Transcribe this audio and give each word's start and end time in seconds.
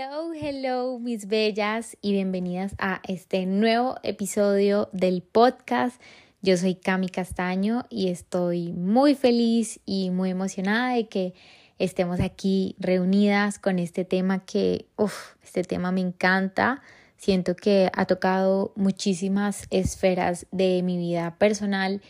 Hello, 0.00 0.32
hello, 0.32 1.00
mis 1.00 1.26
bellas 1.26 1.96
y 2.00 2.12
bienvenidas 2.12 2.72
a 2.78 3.00
este 3.08 3.46
nuevo 3.46 3.96
episodio 4.04 4.88
del 4.92 5.22
podcast. 5.22 6.00
Yo 6.40 6.56
soy 6.56 6.76
Cami 6.76 7.08
Castaño 7.08 7.82
y 7.90 8.06
estoy 8.06 8.72
muy 8.74 9.16
feliz 9.16 9.80
y 9.86 10.10
muy 10.10 10.30
emocionada 10.30 10.94
de 10.94 11.08
que 11.08 11.34
estemos 11.80 12.20
aquí 12.20 12.76
reunidas 12.78 13.58
con 13.58 13.80
este 13.80 14.04
tema 14.04 14.44
que, 14.44 14.86
uff, 14.96 15.34
este 15.42 15.64
tema 15.64 15.90
me 15.90 16.02
encanta. 16.02 16.80
Siento 17.16 17.56
que 17.56 17.90
ha 17.92 18.04
tocado 18.04 18.72
muchísimas 18.76 19.66
esferas 19.70 20.46
de 20.52 20.80
mi 20.84 20.96
vida 20.96 21.34
personal 21.38 22.02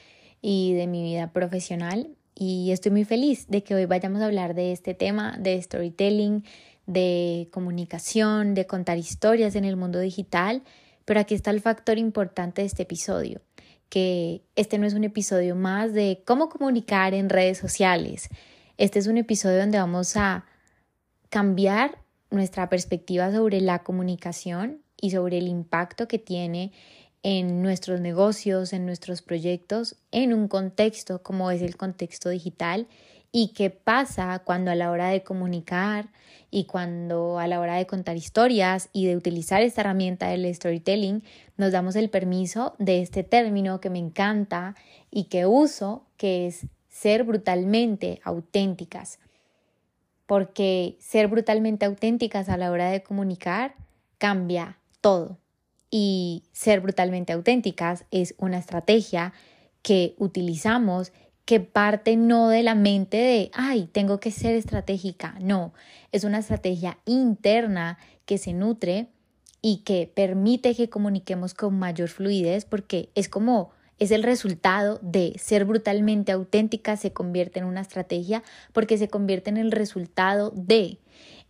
y 0.43 0.75
de 0.75 0.87
mi 0.89 1.03
vida 1.03 1.33
profesional 1.33 2.19
y 2.39 2.71
estoy 2.71 2.93
muy 2.93 3.05
feliz 3.05 3.49
de 3.49 3.65
que 3.65 3.75
hoy 3.75 3.87
vayamos 3.87 4.23
a 4.23 4.27
hablar 4.27 4.55
de 4.55 4.71
este 4.71 4.95
tema 4.95 5.37
de 5.41 5.61
storytelling, 5.61 6.45
de 6.89 7.49
comunicación, 7.53 8.55
de 8.55 8.67
contar 8.67 8.97
historias 8.97 9.55
en 9.55 9.67
el 9.67 9.77
mundo 9.77 10.01
digital, 10.01 10.63
pero 11.05 11.21
aquí 11.21 11.35
está 11.35 11.51
el 11.51 11.61
factor 11.61 11.99
importante 11.99 12.63
de 12.63 12.67
este 12.67 12.83
episodio, 12.83 13.43
que 13.91 14.43
este 14.57 14.79
no 14.79 14.87
es 14.87 14.95
un 14.95 15.05
episodio 15.05 15.55
más 15.55 15.93
de 15.93 16.23
cómo 16.25 16.49
comunicar 16.49 17.13
en 17.13 17.29
redes 17.29 17.59
sociales. 17.59 18.31
Este 18.79 18.99
es 18.99 19.07
un 19.07 19.19
episodio 19.19 19.59
donde 19.59 19.79
vamos 19.79 20.17
a 20.17 20.47
cambiar 21.29 21.99
nuestra 22.31 22.71
perspectiva 22.71 23.31
sobre 23.33 23.61
la 23.61 23.83
comunicación 23.83 24.81
y 24.99 25.11
sobre 25.11 25.39
el 25.39 25.47
impacto 25.47 26.09
que 26.09 26.19
tiene 26.19 26.73
en 27.23 27.61
nuestros 27.61 28.01
negocios, 28.01 28.73
en 28.73 28.87
nuestros 28.87 29.21
proyectos, 29.21 29.97
en 30.11 30.33
un 30.33 30.49
contexto 30.49 31.23
como 31.23 31.51
es 31.51 31.61
el 31.61 31.77
contexto 31.77 32.31
digital 32.31 32.87
y 33.33 33.49
qué 33.49 33.71
pasa 33.71 34.41
cuando 34.45 34.71
a 34.71 34.75
la 34.75 34.91
hora 34.91 35.09
de 35.09 35.23
comunicar 35.23 36.09
y 36.51 36.65
cuando 36.65 37.39
a 37.39 37.47
la 37.47 37.61
hora 37.61 37.77
de 37.77 37.87
contar 37.87 38.17
historias 38.17 38.89
y 38.93 39.07
de 39.07 39.17
utilizar 39.17 39.63
esta 39.63 39.83
herramienta 39.83 40.29
del 40.29 40.53
storytelling 40.55 41.23
nos 41.57 41.73
damos 41.73 41.95
el 41.97 42.09
permiso 42.09 42.75
de 42.79 43.03
este 43.03 43.25
término 43.25 43.81
que 43.81 43.91
me 43.91 43.99
encanta 43.99 44.75
y 45.11 45.25
que 45.25 45.47
uso, 45.47 46.07
que 46.17 46.47
es 46.47 46.67
ser 46.89 47.25
brutalmente 47.25 48.21
auténticas. 48.25 49.19
Porque 50.27 50.97
ser 51.01 51.29
brutalmente 51.29 51.87
auténticas 51.87 52.49
a 52.49 52.57
la 52.57 52.71
hora 52.71 52.91
de 52.91 53.03
comunicar 53.03 53.75
cambia 54.19 54.79
todo. 55.01 55.39
Y 55.91 56.45
ser 56.53 56.81
brutalmente 56.81 57.33
auténticas 57.33 58.05
es 58.11 58.35
una 58.39 58.59
estrategia 58.59 59.33
que 59.83 60.15
utilizamos 60.19 61.13
que 61.49 61.61
parte 61.61 62.19
no 62.19 62.51
de 62.51 62.63
la 62.63 62.75
mente 62.75 63.17
de, 63.17 63.51
ay, 63.55 63.89
tengo 63.91 64.21
que 64.21 64.31
ser 64.31 64.55
estratégica, 64.55 65.35
no, 65.41 65.73
es 66.13 66.25
una 66.25 66.41
estrategia 66.41 66.99
interna 67.07 67.97
que 68.27 68.37
se 68.37 68.53
nutre 68.53 69.07
y 69.63 69.79
que 69.79 70.13
permite 70.15 70.75
que 70.75 70.91
comuniquemos 70.91 71.55
con 71.55 71.79
mayor 71.79 72.11
fluidez 72.11 72.67
porque 72.67 73.09
es 73.15 73.31
como 73.31 73.71
es 73.99 74.11
el 74.11 74.25
resultado 74.25 75.01
de 75.01 75.37
ser 75.39 75.65
brutalmente 75.65 76.33
auténtica 76.33 76.99
se 76.99 77.15
convierte 77.15 77.61
en 77.61 77.65
una 77.65 77.81
estrategia 77.81 78.43
porque 78.75 78.99
se 78.99 79.09
convierte 79.09 79.49
en 79.49 79.57
el 79.57 79.73
resultado 79.73 80.53
de. 80.55 80.99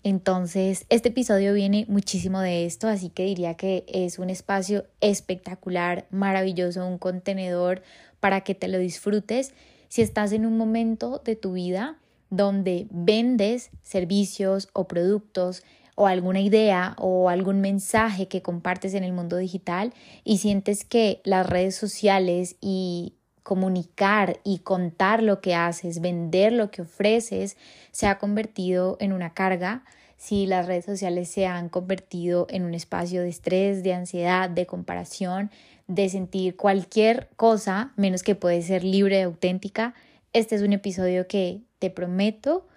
Entonces, 0.05 0.87
este 0.91 1.09
episodio 1.09 1.53
viene 1.55 1.87
muchísimo 1.89 2.39
de 2.39 2.67
esto, 2.67 2.87
así 2.87 3.09
que 3.09 3.25
diría 3.25 3.55
que 3.55 3.85
es 3.89 4.21
un 4.21 4.31
espacio 4.31 4.87
espectacular, 5.01 6.07
maravilloso, 6.13 6.87
un 6.87 6.99
contenedor 6.99 7.83
para 8.21 8.43
que 8.43 8.55
te 8.55 8.69
lo 8.69 8.79
disfrutes 8.79 9.55
si 9.89 10.03
estás 10.03 10.33
en 10.33 10.47
un 10.47 10.57
momento 10.57 11.21
de 11.25 11.37
tu 11.37 11.53
vida 11.53 11.99
donde 12.31 12.87
vendes 12.91 13.71
servicios 13.83 14.69
o 14.73 14.87
productos 14.87 15.63
o 15.95 16.07
alguna 16.07 16.41
idea 16.41 16.95
o 16.99 17.29
algún 17.29 17.61
mensaje 17.61 18.29
que 18.29 18.43
compartes 18.43 18.95
en 18.95 19.03
el 19.03 19.13
mundo 19.13 19.37
digital 19.37 19.93
y 20.23 20.39
sientes 20.39 20.85
que 20.85 21.21
las 21.25 21.49
redes 21.49 21.75
sociales 21.75 22.57
y 22.61 23.15
comunicar 23.43 24.41
y 24.45 24.59
contar 24.59 25.23
lo 25.23 25.41
que 25.41 25.55
haces, 25.55 26.01
vender 26.01 26.53
lo 26.53 26.71
que 26.71 26.83
ofreces, 26.83 27.57
se 27.93 28.07
ha 28.07 28.19
convertido 28.19 28.99
en 29.01 29.13
una 29.13 29.33
carga, 29.33 29.85
si 30.19 30.47
las 30.47 30.67
redes 30.67 30.85
sociales 30.85 31.31
se 31.31 31.47
han 31.47 31.69
convertido 31.69 32.47
en 32.51 32.65
un 32.65 32.75
espacio 32.75 33.23
de 33.23 33.31
estrés, 33.31 33.83
de 33.83 33.95
ansiedad, 33.95 34.51
de 34.51 34.67
comparación, 34.67 35.51
de 35.89 36.09
sentir 36.09 36.57
cualquier 36.57 37.29
cosa 37.37 37.93
menos 37.97 38.23
que 38.23 38.35
puede 38.35 38.63
ser 38.63 38.85
libre 38.85 39.19
y 39.19 39.23
auténtica, 39.23 39.95
este 40.33 40.55
es 40.55 40.63
un 40.63 40.73
episodio 40.73 41.27
que 41.27 41.63
te 41.79 41.91
prometo 41.91 42.69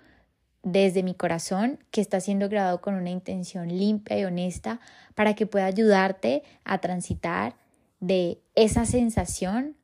desde 0.64 1.04
mi 1.04 1.14
corazón 1.14 1.80
que 1.92 2.02
está 2.02 2.20
siendo 2.20 2.48
grabado 2.48 2.82
con 2.82 2.96
una 2.96 3.10
intención 3.10 3.68
limpia 3.68 4.20
y 4.20 4.26
honesta 4.26 4.80
para 5.16 5.36
que 5.36 5.46
pueda 5.46 5.66
ayudarte 5.66 6.44
a 6.64 6.80
transitar 6.80 7.56
de 8.00 8.40
esa 8.56 8.86
sensación 8.86 9.76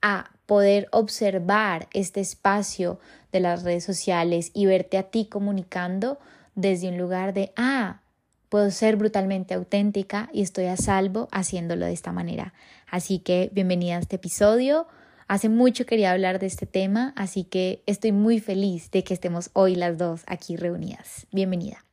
a 0.00 0.30
poder 0.46 0.88
observar 0.92 1.88
este 1.92 2.20
espacio 2.20 3.00
de 3.32 3.40
las 3.40 3.64
redes 3.64 3.84
sociales 3.84 4.50
y 4.54 4.66
verte 4.66 4.98
a 4.98 5.04
ti 5.04 5.26
comunicando 5.26 6.18
desde 6.54 6.88
un 6.88 6.98
lugar 6.98 7.34
de, 7.34 7.52
ah, 7.56 8.00
puedo 8.48 8.70
ser 8.70 8.96
brutalmente 8.96 9.54
auténtica 9.54 10.28
y 10.32 10.42
estoy 10.42 10.66
a 10.66 10.76
salvo 10.76 11.28
haciéndolo 11.32 11.86
de 11.86 11.92
esta 11.92 12.12
manera. 12.12 12.54
Así 12.86 13.18
que 13.18 13.50
bienvenida 13.52 13.96
a 13.96 14.00
este 14.00 14.16
episodio. 14.16 14.86
Hace 15.26 15.48
mucho 15.48 15.84
quería 15.84 16.12
hablar 16.12 16.38
de 16.38 16.46
este 16.46 16.66
tema, 16.66 17.12
así 17.16 17.44
que 17.44 17.82
estoy 17.86 18.12
muy 18.12 18.40
feliz 18.40 18.90
de 18.90 19.04
que 19.04 19.12
estemos 19.12 19.50
hoy 19.52 19.74
las 19.74 19.98
dos 19.98 20.22
aquí 20.26 20.56
reunidas. 20.56 21.26
Bienvenida. 21.30 21.84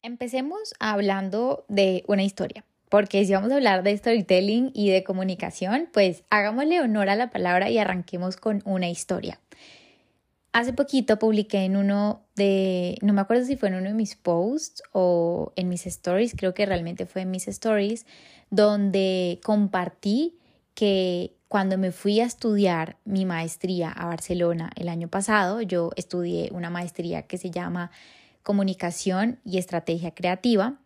Empecemos 0.00 0.74
hablando 0.78 1.64
de 1.68 2.04
una 2.06 2.22
historia, 2.22 2.64
porque 2.94 3.26
si 3.26 3.32
vamos 3.32 3.50
a 3.50 3.56
hablar 3.56 3.82
de 3.82 3.96
storytelling 3.96 4.70
y 4.72 4.88
de 4.88 5.02
comunicación, 5.02 5.88
pues 5.92 6.22
hagámosle 6.30 6.80
honor 6.80 7.08
a 7.08 7.16
la 7.16 7.28
palabra 7.28 7.68
y 7.68 7.76
arranquemos 7.78 8.36
con 8.36 8.62
una 8.64 8.88
historia. 8.88 9.40
Hace 10.52 10.72
poquito 10.72 11.18
publiqué 11.18 11.64
en 11.64 11.76
uno 11.76 12.22
de, 12.36 12.96
no 13.02 13.12
me 13.12 13.20
acuerdo 13.20 13.46
si 13.46 13.56
fue 13.56 13.70
en 13.70 13.74
uno 13.74 13.88
de 13.88 13.94
mis 13.94 14.14
posts 14.14 14.80
o 14.92 15.52
en 15.56 15.70
mis 15.70 15.88
stories, 15.88 16.36
creo 16.36 16.54
que 16.54 16.66
realmente 16.66 17.04
fue 17.04 17.22
en 17.22 17.32
mis 17.32 17.48
stories, 17.48 18.06
donde 18.50 19.40
compartí 19.42 20.38
que 20.74 21.34
cuando 21.48 21.76
me 21.78 21.90
fui 21.90 22.20
a 22.20 22.26
estudiar 22.26 22.96
mi 23.04 23.24
maestría 23.24 23.90
a 23.90 24.06
Barcelona 24.06 24.70
el 24.76 24.88
año 24.88 25.08
pasado, 25.08 25.62
yo 25.62 25.90
estudié 25.96 26.48
una 26.52 26.70
maestría 26.70 27.22
que 27.22 27.38
se 27.38 27.50
llama 27.50 27.90
comunicación 28.44 29.40
y 29.44 29.58
estrategia 29.58 30.12
creativa. 30.12 30.78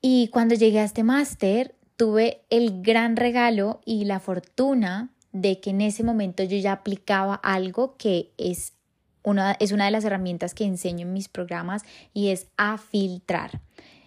Y 0.00 0.28
cuando 0.28 0.54
llegué 0.54 0.80
a 0.80 0.84
este 0.84 1.02
máster, 1.02 1.74
tuve 1.96 2.42
el 2.50 2.82
gran 2.82 3.16
regalo 3.16 3.80
y 3.84 4.04
la 4.04 4.20
fortuna 4.20 5.10
de 5.32 5.60
que 5.60 5.70
en 5.70 5.80
ese 5.80 6.04
momento 6.04 6.42
yo 6.44 6.56
ya 6.56 6.72
aplicaba 6.72 7.34
algo 7.34 7.96
que 7.96 8.32
es 8.38 8.74
una, 9.22 9.56
es 9.58 9.72
una 9.72 9.86
de 9.86 9.90
las 9.90 10.04
herramientas 10.04 10.54
que 10.54 10.64
enseño 10.64 11.06
en 11.06 11.12
mis 11.12 11.28
programas 11.28 11.82
y 12.14 12.28
es 12.28 12.46
a 12.56 12.78
filtrar. 12.78 13.60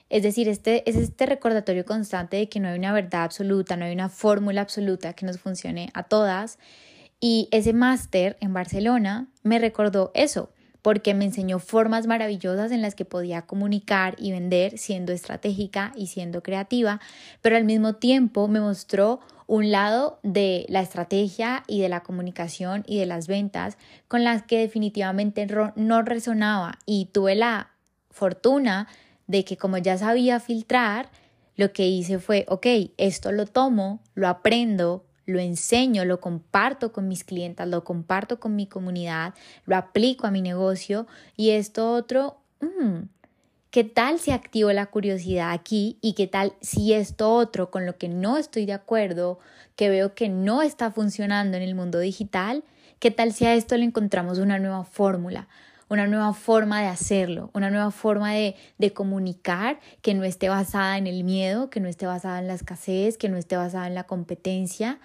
Es 0.09 0.23
decir, 0.23 0.49
este, 0.49 0.89
es 0.89 0.95
este 0.95 1.25
recordatorio 1.25 1.85
constante 1.85 2.37
de 2.37 2.49
que 2.49 2.59
no 2.59 2.69
hay 2.69 2.77
una 2.77 2.91
verdad 2.91 3.23
absoluta, 3.23 3.77
no 3.77 3.85
hay 3.85 3.93
una 3.93 4.09
fórmula 4.09 4.61
absoluta 4.61 5.13
que 5.13 5.25
nos 5.25 5.39
funcione 5.39 5.89
a 5.93 6.03
todas. 6.03 6.59
Y 7.19 7.47
ese 7.51 7.71
máster 7.71 8.35
en 8.41 8.53
Barcelona 8.53 9.27
me 9.43 9.59
recordó 9.59 10.11
eso, 10.13 10.51
porque 10.81 11.13
me 11.13 11.25
enseñó 11.25 11.59
formas 11.59 12.07
maravillosas 12.07 12.71
en 12.71 12.81
las 12.81 12.95
que 12.95 13.05
podía 13.05 13.43
comunicar 13.43 14.15
y 14.17 14.31
vender 14.31 14.77
siendo 14.77 15.13
estratégica 15.13 15.91
y 15.95 16.07
siendo 16.07 16.41
creativa, 16.41 16.99
pero 17.41 17.57
al 17.57 17.65
mismo 17.65 17.93
tiempo 17.93 18.47
me 18.47 18.59
mostró 18.59 19.19
un 19.47 19.69
lado 19.69 20.19
de 20.23 20.65
la 20.69 20.79
estrategia 20.79 21.63
y 21.67 21.81
de 21.81 21.89
la 21.89 22.03
comunicación 22.03 22.83
y 22.87 22.99
de 22.99 23.05
las 23.05 23.27
ventas 23.27 23.77
con 24.07 24.23
las 24.23 24.43
que 24.43 24.59
definitivamente 24.59 25.45
no 25.75 26.01
resonaba. 26.03 26.79
Y 26.85 27.09
tuve 27.11 27.35
la 27.35 27.71
fortuna 28.09 28.87
de 29.27 29.43
que 29.43 29.57
como 29.57 29.77
ya 29.77 29.97
sabía 29.97 30.39
filtrar, 30.39 31.09
lo 31.57 31.73
que 31.73 31.87
hice 31.87 32.19
fue, 32.19 32.45
ok, 32.47 32.65
esto 32.97 33.31
lo 33.31 33.45
tomo, 33.45 33.99
lo 34.15 34.27
aprendo, 34.27 35.03
lo 35.31 35.39
enseño, 35.39 36.05
lo 36.05 36.19
comparto 36.19 36.91
con 36.91 37.07
mis 37.07 37.23
clientes, 37.23 37.67
lo 37.67 37.83
comparto 37.83 38.39
con 38.39 38.55
mi 38.55 38.67
comunidad, 38.67 39.33
lo 39.65 39.75
aplico 39.75 40.27
a 40.27 40.31
mi 40.31 40.41
negocio 40.41 41.07
y 41.35 41.51
esto 41.51 41.93
otro, 41.93 42.37
mm, 42.59 43.05
¿qué 43.71 43.83
tal 43.83 44.19
si 44.19 44.31
activo 44.31 44.71
la 44.71 44.85
curiosidad 44.85 45.51
aquí 45.51 45.97
y 46.01 46.13
qué 46.13 46.27
tal 46.27 46.53
si 46.61 46.93
esto 46.93 47.33
otro 47.33 47.71
con 47.71 47.85
lo 47.85 47.97
que 47.97 48.09
no 48.09 48.37
estoy 48.37 48.65
de 48.65 48.73
acuerdo, 48.73 49.39
que 49.75 49.89
veo 49.89 50.13
que 50.13 50.29
no 50.29 50.61
está 50.61 50.91
funcionando 50.91 51.57
en 51.57 51.63
el 51.63 51.73
mundo 51.75 51.99
digital, 51.99 52.63
qué 52.99 53.09
tal 53.09 53.33
si 53.33 53.45
a 53.45 53.55
esto 53.55 53.75
le 53.77 53.85
encontramos 53.85 54.37
una 54.37 54.59
nueva 54.59 54.83
fórmula? 54.83 55.47
una 55.91 56.07
nueva 56.07 56.33
forma 56.33 56.79
de 56.79 56.87
hacerlo, 56.87 57.49
una 57.53 57.69
nueva 57.69 57.91
forma 57.91 58.31
de, 58.31 58.55
de, 58.77 58.93
comunicar 58.93 59.77
que 60.01 60.13
no 60.13 60.23
esté 60.23 60.47
basada 60.47 60.97
en 60.97 61.05
el 61.05 61.25
miedo, 61.25 61.69
que 61.69 61.81
no 61.81 61.89
esté 61.89 62.05
basada 62.05 62.39
en 62.39 62.47
la 62.47 62.53
escasez, 62.53 63.17
que 63.17 63.27
no 63.27 63.35
esté 63.35 63.57
basada 63.57 63.87
en 63.87 63.95
la 63.95 64.05
competencia. 64.05 64.99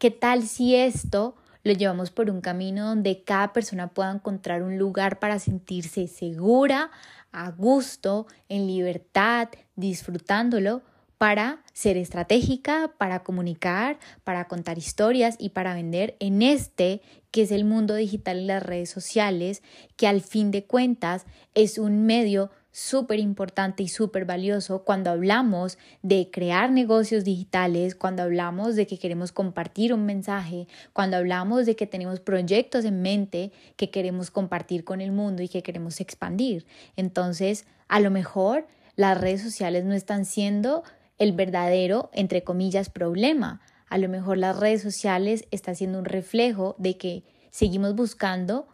¿Qué 0.00 0.10
tal 0.10 0.44
si 0.48 0.76
esto 0.76 1.34
lo 1.62 1.74
llevamos 1.74 2.10
por 2.10 2.30
un 2.30 2.40
camino 2.40 2.86
donde 2.86 3.22
cada 3.22 3.52
persona 3.52 3.88
pueda 3.88 4.10
encontrar 4.10 4.62
un 4.62 4.78
lugar 4.78 5.18
para 5.18 5.38
sentirse 5.38 6.08
segura, 6.08 6.90
a 7.32 7.50
gusto, 7.50 8.26
en 8.48 8.66
libertad, 8.66 9.50
disfrutándolo, 9.76 10.80
para 11.18 11.62
ser 11.74 11.98
estratégica, 11.98 12.94
para 12.96 13.22
comunicar, 13.22 13.98
para 14.24 14.48
contar 14.48 14.78
historias 14.78 15.36
y 15.38 15.50
para 15.50 15.74
vender 15.74 16.16
en 16.18 16.40
este 16.40 17.02
que 17.30 17.42
es 17.42 17.50
el 17.50 17.66
mundo 17.66 17.94
digital 17.94 18.38
y 18.38 18.46
las 18.46 18.62
redes 18.62 18.88
sociales, 18.88 19.62
que 19.96 20.08
al 20.08 20.22
fin 20.22 20.50
de 20.50 20.64
cuentas 20.64 21.26
es 21.52 21.76
un 21.76 22.06
medio 22.06 22.50
súper 22.72 23.18
importante 23.18 23.82
y 23.82 23.88
súper 23.88 24.24
valioso 24.24 24.84
cuando 24.84 25.10
hablamos 25.10 25.78
de 26.02 26.30
crear 26.30 26.70
negocios 26.70 27.24
digitales, 27.24 27.94
cuando 27.94 28.22
hablamos 28.22 28.76
de 28.76 28.86
que 28.86 28.98
queremos 28.98 29.32
compartir 29.32 29.92
un 29.92 30.06
mensaje, 30.06 30.68
cuando 30.92 31.16
hablamos 31.16 31.66
de 31.66 31.76
que 31.76 31.86
tenemos 31.86 32.20
proyectos 32.20 32.84
en 32.84 33.02
mente 33.02 33.52
que 33.76 33.90
queremos 33.90 34.30
compartir 34.30 34.84
con 34.84 35.00
el 35.00 35.12
mundo 35.12 35.42
y 35.42 35.48
que 35.48 35.62
queremos 35.62 36.00
expandir. 36.00 36.66
Entonces, 36.96 37.66
a 37.88 38.00
lo 38.00 38.10
mejor 38.10 38.66
las 38.96 39.20
redes 39.20 39.42
sociales 39.42 39.84
no 39.84 39.94
están 39.94 40.24
siendo 40.24 40.84
el 41.18 41.32
verdadero, 41.32 42.10
entre 42.12 42.44
comillas, 42.44 42.88
problema. 42.88 43.60
A 43.88 43.98
lo 43.98 44.08
mejor 44.08 44.38
las 44.38 44.58
redes 44.58 44.82
sociales 44.82 45.44
están 45.50 45.74
siendo 45.74 45.98
un 45.98 46.04
reflejo 46.04 46.76
de 46.78 46.96
que 46.96 47.24
seguimos 47.50 47.94
buscando 47.96 48.68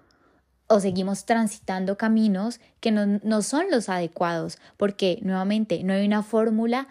o 0.69 0.81
seguimos 0.81 1.25
transitando 1.25 1.97
caminos 1.97 2.61
que 2.81 2.91
no, 2.91 3.43
son 3.43 3.67
los 3.71 3.89
adecuados, 3.89 4.59
porque 4.77 5.19
nuevamente 5.23 5.83
no 5.85 5.93
hay 5.93 6.07
una 6.07 6.23
fórmula 6.23 6.89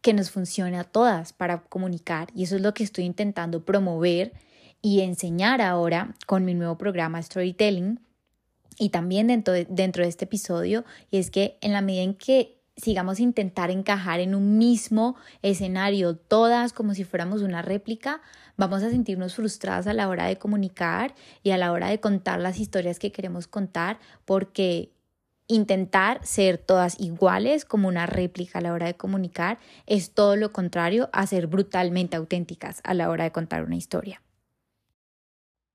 que 0.00 0.14
nos 0.14 0.30
funcione 0.30 0.78
a 0.78 0.84
todas 0.84 1.32
para 1.32 1.62
comunicar 1.62 2.28
y 2.34 2.44
eso 2.44 2.56
es 2.56 2.62
lo 2.62 2.74
que 2.74 2.84
estoy 2.84 3.04
intentando 3.04 3.64
promover 3.64 4.32
y 4.80 5.00
enseñar 5.00 5.60
ahora 5.60 6.14
con 6.26 6.44
mi 6.44 6.54
nuevo 6.54 6.76
programa 6.76 7.22
Storytelling. 7.22 8.00
Y 8.78 8.88
también 8.88 9.28
dentro 9.28 9.52
de, 9.52 9.66
dentro 9.66 10.02
de 10.02 10.08
este 10.08 10.24
episodio 10.24 10.84
y 11.10 11.18
es 11.18 11.30
que 11.30 11.58
en 11.60 11.72
la 11.72 11.82
medida 11.82 12.02
en 12.02 12.14
que 12.14 12.62
sigamos 12.76 13.20
intentar 13.20 13.70
encajar 13.70 14.20
en 14.20 14.34
un 14.34 14.58
mismo 14.58 15.14
escenario 15.42 16.16
todas 16.16 16.72
como 16.72 16.94
si 16.94 17.04
fuéramos 17.04 17.42
una 17.42 17.62
réplica, 17.62 18.22
vamos 18.56 18.82
a 18.82 18.90
sentirnos 18.90 19.34
frustradas 19.34 19.86
a 19.86 19.94
la 19.94 20.08
hora 20.08 20.26
de 20.26 20.36
comunicar 20.36 21.14
y 21.42 21.50
a 21.50 21.58
la 21.58 21.72
hora 21.72 21.88
de 21.88 22.00
contar 22.00 22.40
las 22.40 22.58
historias 22.58 22.98
que 22.98 23.12
queremos 23.12 23.46
contar 23.46 23.98
porque 24.24 24.92
intentar 25.48 26.24
ser 26.24 26.58
todas 26.58 26.98
iguales 27.00 27.64
como 27.64 27.88
una 27.88 28.06
réplica 28.06 28.58
a 28.58 28.62
la 28.62 28.72
hora 28.72 28.86
de 28.86 28.94
comunicar 28.94 29.58
es 29.86 30.12
todo 30.12 30.36
lo 30.36 30.52
contrario 30.52 31.10
a 31.12 31.26
ser 31.26 31.46
brutalmente 31.46 32.16
auténticas 32.16 32.80
a 32.84 32.94
la 32.94 33.10
hora 33.10 33.24
de 33.24 33.32
contar 33.32 33.64
una 33.64 33.76
historia. 33.76 34.22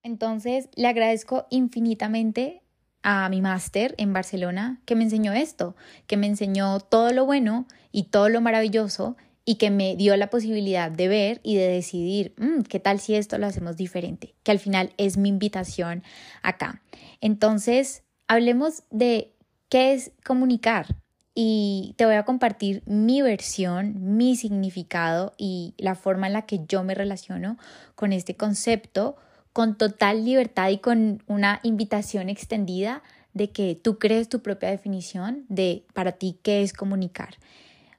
Entonces, 0.03 0.69
le 0.75 0.87
agradezco 0.87 1.47
infinitamente 1.49 2.61
a 3.03 3.29
mi 3.29 3.41
máster 3.41 3.93
en 3.97 4.13
Barcelona 4.13 4.81
que 4.85 4.95
me 4.95 5.03
enseñó 5.03 5.33
esto, 5.33 5.75
que 6.07 6.17
me 6.17 6.27
enseñó 6.27 6.79
todo 6.79 7.11
lo 7.11 7.25
bueno 7.25 7.67
y 7.91 8.03
todo 8.03 8.29
lo 8.29 8.41
maravilloso 8.41 9.17
y 9.49 9.55
que 9.55 9.71
me 9.71 9.95
dio 9.95 10.17
la 10.17 10.29
posibilidad 10.29 10.91
de 10.91 11.07
ver 11.07 11.39
y 11.41 11.55
de 11.55 11.69
decidir 11.69 12.33
mm, 12.37 12.63
qué 12.63 12.81
tal 12.81 12.99
si 12.99 13.15
esto 13.15 13.37
lo 13.37 13.47
hacemos 13.47 13.77
diferente, 13.77 14.35
que 14.43 14.51
al 14.51 14.59
final 14.59 14.91
es 14.97 15.15
mi 15.15 15.29
invitación 15.29 16.03
acá. 16.43 16.81
Entonces, 17.21 18.03
hablemos 18.27 18.83
de 18.91 19.31
qué 19.69 19.93
es 19.93 20.11
comunicar 20.25 20.97
y 21.33 21.93
te 21.95 22.05
voy 22.05 22.15
a 22.15 22.25
compartir 22.25 22.83
mi 22.85 23.21
versión, 23.21 24.17
mi 24.17 24.35
significado 24.35 25.33
y 25.37 25.75
la 25.77 25.95
forma 25.95 26.27
en 26.27 26.33
la 26.33 26.41
que 26.41 26.65
yo 26.67 26.83
me 26.83 26.93
relaciono 26.93 27.57
con 27.95 28.11
este 28.11 28.35
concepto 28.35 29.15
con 29.53 29.77
total 29.77 30.25
libertad 30.25 30.69
y 30.71 30.79
con 30.79 31.23
una 31.25 31.61
invitación 31.63 32.27
extendida 32.27 33.01
de 33.33 33.49
que 33.51 33.79
tú 33.81 33.97
crees 33.97 34.27
tu 34.27 34.41
propia 34.41 34.69
definición 34.69 35.45
de 35.47 35.85
para 35.93 36.11
ti 36.11 36.37
qué 36.43 36.63
es 36.63 36.73
comunicar. 36.73 37.37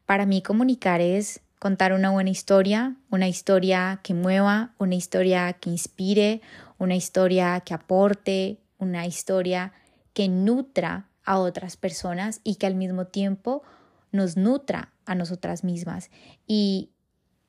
Para 0.09 0.25
mí 0.25 0.41
comunicar 0.41 1.03
es 1.03 1.43
contar 1.59 1.93
una 1.93 2.11
buena 2.11 2.31
historia, 2.31 2.97
una 3.11 3.29
historia 3.29 4.01
que 4.03 4.15
mueva, 4.15 4.73
una 4.79 4.95
historia 4.95 5.53
que 5.53 5.69
inspire, 5.69 6.41
una 6.79 6.97
historia 6.97 7.61
que 7.61 7.75
aporte, 7.75 8.57
una 8.79 9.05
historia 9.07 9.75
que 10.15 10.29
nutra 10.29 11.11
a 11.27 11.39
otras 11.39 11.77
personas 11.77 12.41
y 12.43 12.55
que 12.55 12.65
al 12.65 12.75
mismo 12.75 13.09
tiempo 13.09 13.63
nos 14.11 14.39
nutra 14.39 14.95
a 15.05 15.15
nosotras 15.15 15.63
mismas. 15.63 16.09
Y 16.47 16.89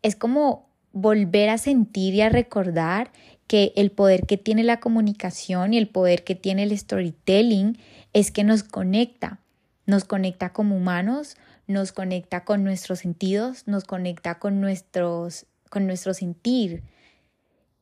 es 0.01 0.17
como 0.17 0.67
volver 0.91 1.47
a 1.47 1.57
sentir 1.57 2.13
y 2.13 2.19
a 2.19 2.27
recordar 2.27 3.13
que 3.47 3.71
el 3.77 3.89
poder 3.89 4.25
que 4.25 4.35
tiene 4.35 4.63
la 4.63 4.81
comunicación 4.81 5.73
y 5.73 5.77
el 5.77 5.87
poder 5.87 6.25
que 6.25 6.35
tiene 6.35 6.63
el 6.63 6.77
storytelling 6.77 7.77
es 8.11 8.31
que 8.31 8.43
nos 8.43 8.63
conecta, 8.63 9.39
nos 9.85 10.03
conecta 10.03 10.51
como 10.51 10.75
humanos, 10.75 11.37
nos 11.69 11.91
conecta 11.91 12.45
con 12.45 12.63
nuestros 12.63 12.99
sentidos, 12.99 13.67
nos 13.67 13.83
conecta 13.83 14.39
con, 14.39 14.59
nuestros, 14.59 15.45
con 15.69 15.85
nuestro 15.85 16.15
sentir. 16.15 16.81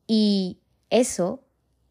Y 0.06 0.58
eso 0.90 1.42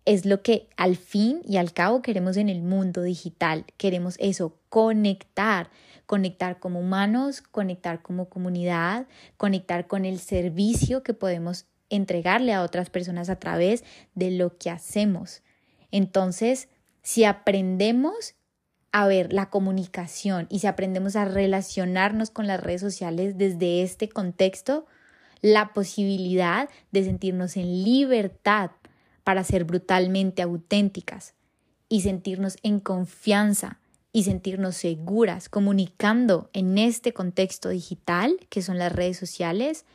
es 0.06 0.24
lo 0.28 0.44
que 0.44 0.70
al 0.78 0.96
fin 0.96 1.42
y 1.44 1.58
al 1.58 1.74
cabo 1.74 2.04
queremos 2.04 2.38
en 2.38 2.50
el 2.50 2.62
mundo 2.62 3.02
digital. 3.02 3.66
Queremos 3.78 4.16
eso, 4.20 4.60
conectar, 4.70 5.72
conectar 6.06 6.60
como 6.60 6.82
humanos, 6.82 7.42
conectar 7.42 8.04
como 8.04 8.30
comunidad, 8.30 9.08
conectar 9.36 9.88
con 9.88 10.06
el 10.06 10.20
servicio 10.20 11.02
que 11.02 11.16
podemos 11.16 11.66
entregarle 11.90 12.54
a 12.54 12.62
otras 12.62 12.92
personas 12.92 13.28
a 13.32 13.40
través 13.40 13.84
de 14.14 14.30
lo 14.30 14.56
que 14.60 14.70
hacemos. 14.70 15.42
Entonces, 15.90 16.70
si 17.02 17.24
aprendemos 17.24 18.36
a 18.92 19.08
ver 19.08 19.34
la 19.34 19.50
comunicación 19.50 20.48
y 20.50 20.60
si 20.60 20.68
aprendemos 20.68 21.16
a 21.16 21.26
relacionarnos 21.26 22.32
con 22.32 22.48
las 22.48 22.62
redes 22.62 22.82
sociales 22.82 23.38
desde 23.38 23.84
este 23.84 24.10
contexto, 24.10 24.86
la 25.42 25.74
posibilidad 25.74 26.70
de 26.92 27.04
sentirnos 27.04 27.58
en 27.58 27.84
libertad 27.84 28.72
para 29.24 29.44
ser 29.44 29.66
brutalmente 29.66 30.42
auténticas 30.42 31.36
y 31.90 32.02
sentirnos 32.02 32.58
en 32.64 32.80
confianza 32.80 33.80
y 34.14 34.24
sentirnos 34.24 34.76
seguras 34.78 35.50
comunicando 35.50 36.50
en 36.54 36.78
este 36.78 37.14
contexto 37.14 37.70
digital 37.70 38.38
que 38.50 38.62
son 38.62 38.78
las 38.80 38.92
redes 38.92 39.18
sociales, 39.18 39.86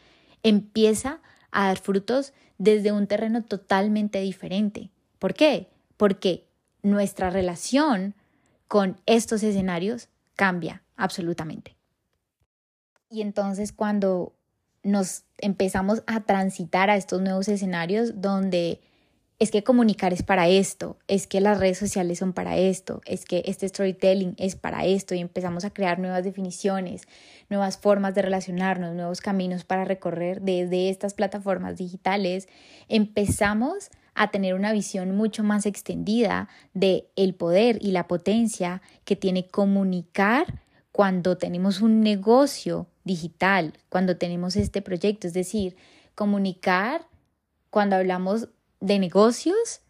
empieza 0.42 1.20
a 1.50 1.66
dar 1.66 1.78
frutos 1.78 2.32
desde 2.58 2.92
un 2.92 3.06
terreno 3.06 3.42
totalmente 3.42 4.20
diferente. 4.20 4.90
¿Por 5.18 5.34
qué? 5.34 5.68
Porque 5.96 6.46
nuestra 6.82 7.30
relación 7.30 8.14
con 8.72 8.98
estos 9.04 9.42
escenarios 9.42 10.08
cambia 10.34 10.82
absolutamente. 10.96 11.76
Y 13.10 13.20
entonces 13.20 13.70
cuando 13.70 14.32
nos 14.82 15.24
empezamos 15.36 16.02
a 16.06 16.22
transitar 16.22 16.88
a 16.88 16.96
estos 16.96 17.20
nuevos 17.20 17.48
escenarios 17.48 18.22
donde 18.22 18.80
es 19.38 19.50
que 19.50 19.62
comunicar 19.62 20.14
es 20.14 20.22
para 20.22 20.48
esto, 20.48 20.96
es 21.06 21.26
que 21.26 21.42
las 21.42 21.60
redes 21.60 21.76
sociales 21.76 22.18
son 22.18 22.32
para 22.32 22.56
esto, 22.56 23.02
es 23.04 23.26
que 23.26 23.42
este 23.44 23.68
storytelling 23.68 24.36
es 24.38 24.56
para 24.56 24.86
esto 24.86 25.14
y 25.14 25.18
empezamos 25.18 25.66
a 25.66 25.74
crear 25.74 25.98
nuevas 25.98 26.24
definiciones, 26.24 27.02
nuevas 27.50 27.76
formas 27.76 28.14
de 28.14 28.22
relacionarnos, 28.22 28.94
nuevos 28.94 29.20
caminos 29.20 29.64
para 29.64 29.84
recorrer 29.84 30.40
desde 30.40 30.88
estas 30.88 31.12
plataformas 31.12 31.76
digitales, 31.76 32.48
empezamos 32.88 33.90
a 34.14 34.30
tener 34.30 34.54
una 34.54 34.72
visión 34.72 35.16
mucho 35.16 35.42
más 35.42 35.66
extendida 35.66 36.48
de 36.74 37.08
el 37.16 37.34
poder 37.34 37.78
y 37.80 37.92
la 37.92 38.06
potencia 38.06 38.82
que 39.04 39.16
tiene 39.16 39.48
comunicar 39.48 40.62
cuando 40.92 41.38
tenemos 41.38 41.80
un 41.80 42.00
negocio 42.00 42.86
digital, 43.04 43.72
cuando 43.88 44.16
tenemos 44.16 44.56
este 44.56 44.82
proyecto, 44.82 45.26
es 45.26 45.32
decir, 45.32 45.76
comunicar 46.14 47.06
cuando 47.70 47.96
hablamos 47.96 48.48
de 48.80 48.98
negocios 48.98 49.80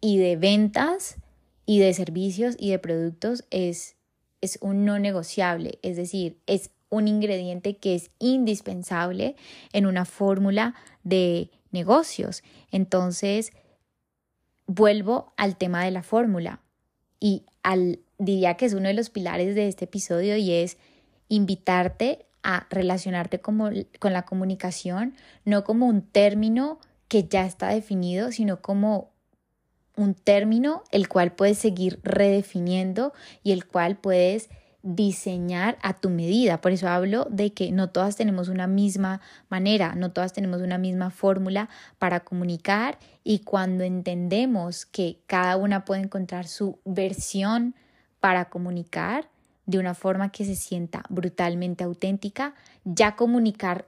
y 0.00 0.18
de 0.18 0.36
ventas 0.36 1.16
y 1.64 1.78
de 1.78 1.94
servicios 1.94 2.56
y 2.58 2.70
de 2.70 2.78
productos 2.78 3.44
es, 3.50 3.96
es 4.42 4.58
un 4.60 4.84
no 4.84 4.98
negociable, 4.98 5.78
es 5.82 5.96
decir, 5.96 6.38
es 6.46 6.70
un 6.90 7.08
ingrediente 7.08 7.78
que 7.78 7.94
es 7.94 8.10
indispensable 8.18 9.34
en 9.72 9.86
una 9.86 10.04
fórmula 10.04 10.74
de 11.04 11.50
negocios. 11.70 12.42
Entonces, 12.70 13.52
vuelvo 14.74 15.32
al 15.36 15.56
tema 15.56 15.84
de 15.84 15.90
la 15.90 16.02
fórmula. 16.02 16.60
Y 17.20 17.44
al, 17.62 18.00
diría 18.18 18.54
que 18.54 18.66
es 18.66 18.74
uno 18.74 18.88
de 18.88 18.94
los 18.94 19.10
pilares 19.10 19.54
de 19.54 19.68
este 19.68 19.84
episodio 19.84 20.36
y 20.36 20.52
es 20.52 20.78
invitarte 21.28 22.26
a 22.42 22.66
relacionarte 22.70 23.40
como, 23.40 23.70
con 24.00 24.12
la 24.12 24.22
comunicación, 24.22 25.14
no 25.44 25.64
como 25.64 25.86
un 25.86 26.02
término 26.02 26.80
que 27.08 27.24
ya 27.28 27.46
está 27.46 27.68
definido, 27.68 28.32
sino 28.32 28.60
como 28.60 29.12
un 29.96 30.14
término 30.14 30.82
el 30.90 31.08
cual 31.08 31.32
puedes 31.32 31.58
seguir 31.58 32.00
redefiniendo 32.02 33.12
y 33.42 33.52
el 33.52 33.66
cual 33.66 33.96
puedes 33.96 34.48
diseñar 34.82 35.78
a 35.82 35.94
tu 35.94 36.10
medida. 36.10 36.60
Por 36.60 36.72
eso 36.72 36.88
hablo 36.88 37.26
de 37.30 37.52
que 37.52 37.70
no 37.72 37.90
todas 37.90 38.16
tenemos 38.16 38.48
una 38.48 38.66
misma 38.66 39.20
manera, 39.48 39.94
no 39.94 40.12
todas 40.12 40.32
tenemos 40.32 40.60
una 40.60 40.78
misma 40.78 41.10
fórmula 41.10 41.68
para 41.98 42.20
comunicar 42.20 42.98
y 43.24 43.40
cuando 43.40 43.84
entendemos 43.84 44.84
que 44.86 45.20
cada 45.26 45.56
una 45.56 45.84
puede 45.84 46.02
encontrar 46.02 46.46
su 46.46 46.78
versión 46.84 47.74
para 48.20 48.48
comunicar 48.48 49.28
de 49.66 49.78
una 49.78 49.94
forma 49.94 50.30
que 50.32 50.44
se 50.44 50.56
sienta 50.56 51.04
brutalmente 51.08 51.84
auténtica, 51.84 52.54
ya 52.84 53.14
comunicar 53.14 53.86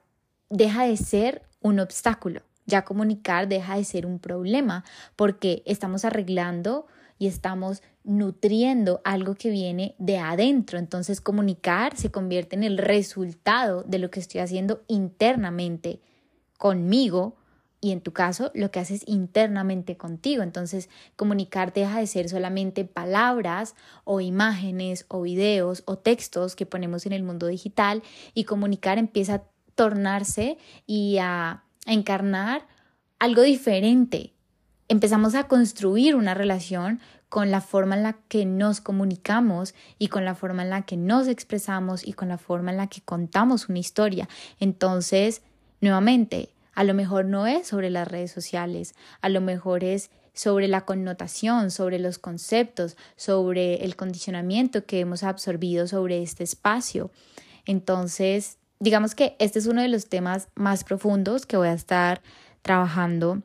deja 0.48 0.84
de 0.84 0.96
ser 0.96 1.42
un 1.60 1.80
obstáculo, 1.80 2.42
ya 2.66 2.84
comunicar 2.84 3.48
deja 3.48 3.76
de 3.76 3.84
ser 3.84 4.06
un 4.06 4.20
problema 4.20 4.84
porque 5.16 5.62
estamos 5.66 6.04
arreglando 6.04 6.86
y 7.24 7.26
estamos 7.26 7.82
nutriendo 8.02 9.00
algo 9.02 9.34
que 9.34 9.48
viene 9.48 9.94
de 9.98 10.18
adentro. 10.18 10.78
Entonces 10.78 11.22
comunicar 11.22 11.96
se 11.96 12.10
convierte 12.10 12.54
en 12.54 12.64
el 12.64 12.76
resultado 12.76 13.82
de 13.82 13.98
lo 13.98 14.10
que 14.10 14.20
estoy 14.20 14.42
haciendo 14.42 14.82
internamente 14.88 16.00
conmigo 16.58 17.36
y 17.80 17.92
en 17.92 18.02
tu 18.02 18.12
caso 18.12 18.50
lo 18.54 18.70
que 18.70 18.78
haces 18.78 19.04
internamente 19.06 19.96
contigo. 19.96 20.42
Entonces 20.42 20.90
comunicar 21.16 21.72
deja 21.72 21.98
de 21.98 22.06
ser 22.06 22.28
solamente 22.28 22.84
palabras 22.84 23.74
o 24.04 24.20
imágenes 24.20 25.06
o 25.08 25.22
videos 25.22 25.82
o 25.86 25.96
textos 25.96 26.56
que 26.56 26.66
ponemos 26.66 27.06
en 27.06 27.14
el 27.14 27.22
mundo 27.22 27.46
digital 27.46 28.02
y 28.34 28.44
comunicar 28.44 28.98
empieza 28.98 29.34
a 29.36 29.42
tornarse 29.74 30.58
y 30.86 31.16
a, 31.22 31.64
a 31.86 31.92
encarnar 31.92 32.66
algo 33.18 33.40
diferente. 33.40 34.34
Empezamos 34.88 35.34
a 35.34 35.44
construir 35.44 36.14
una 36.14 36.34
relación 36.34 37.00
con 37.30 37.50
la 37.50 37.62
forma 37.62 37.96
en 37.96 38.02
la 38.02 38.12
que 38.28 38.44
nos 38.44 38.82
comunicamos 38.82 39.74
y 39.98 40.08
con 40.08 40.24
la 40.26 40.34
forma 40.34 40.62
en 40.62 40.70
la 40.70 40.82
que 40.82 40.96
nos 40.96 41.26
expresamos 41.26 42.06
y 42.06 42.12
con 42.12 42.28
la 42.28 42.38
forma 42.38 42.70
en 42.70 42.76
la 42.76 42.86
que 42.88 43.00
contamos 43.00 43.68
una 43.68 43.78
historia. 43.78 44.28
Entonces, 44.60 45.42
nuevamente, 45.80 46.50
a 46.74 46.84
lo 46.84 46.92
mejor 46.92 47.24
no 47.24 47.46
es 47.46 47.66
sobre 47.66 47.88
las 47.88 48.06
redes 48.06 48.30
sociales, 48.30 48.94
a 49.22 49.30
lo 49.30 49.40
mejor 49.40 49.84
es 49.84 50.10
sobre 50.34 50.68
la 50.68 50.82
connotación, 50.82 51.70
sobre 51.70 51.98
los 51.98 52.18
conceptos, 52.18 52.96
sobre 53.16 53.84
el 53.84 53.96
condicionamiento 53.96 54.84
que 54.84 55.00
hemos 55.00 55.22
absorbido 55.22 55.86
sobre 55.86 56.22
este 56.22 56.44
espacio. 56.44 57.10
Entonces, 57.64 58.58
digamos 58.80 59.14
que 59.14 59.34
este 59.38 59.60
es 59.60 59.66
uno 59.66 59.80
de 59.80 59.88
los 59.88 60.08
temas 60.08 60.48
más 60.54 60.84
profundos 60.84 61.46
que 61.46 61.56
voy 61.56 61.68
a 61.68 61.72
estar 61.72 62.20
trabajando 62.62 63.42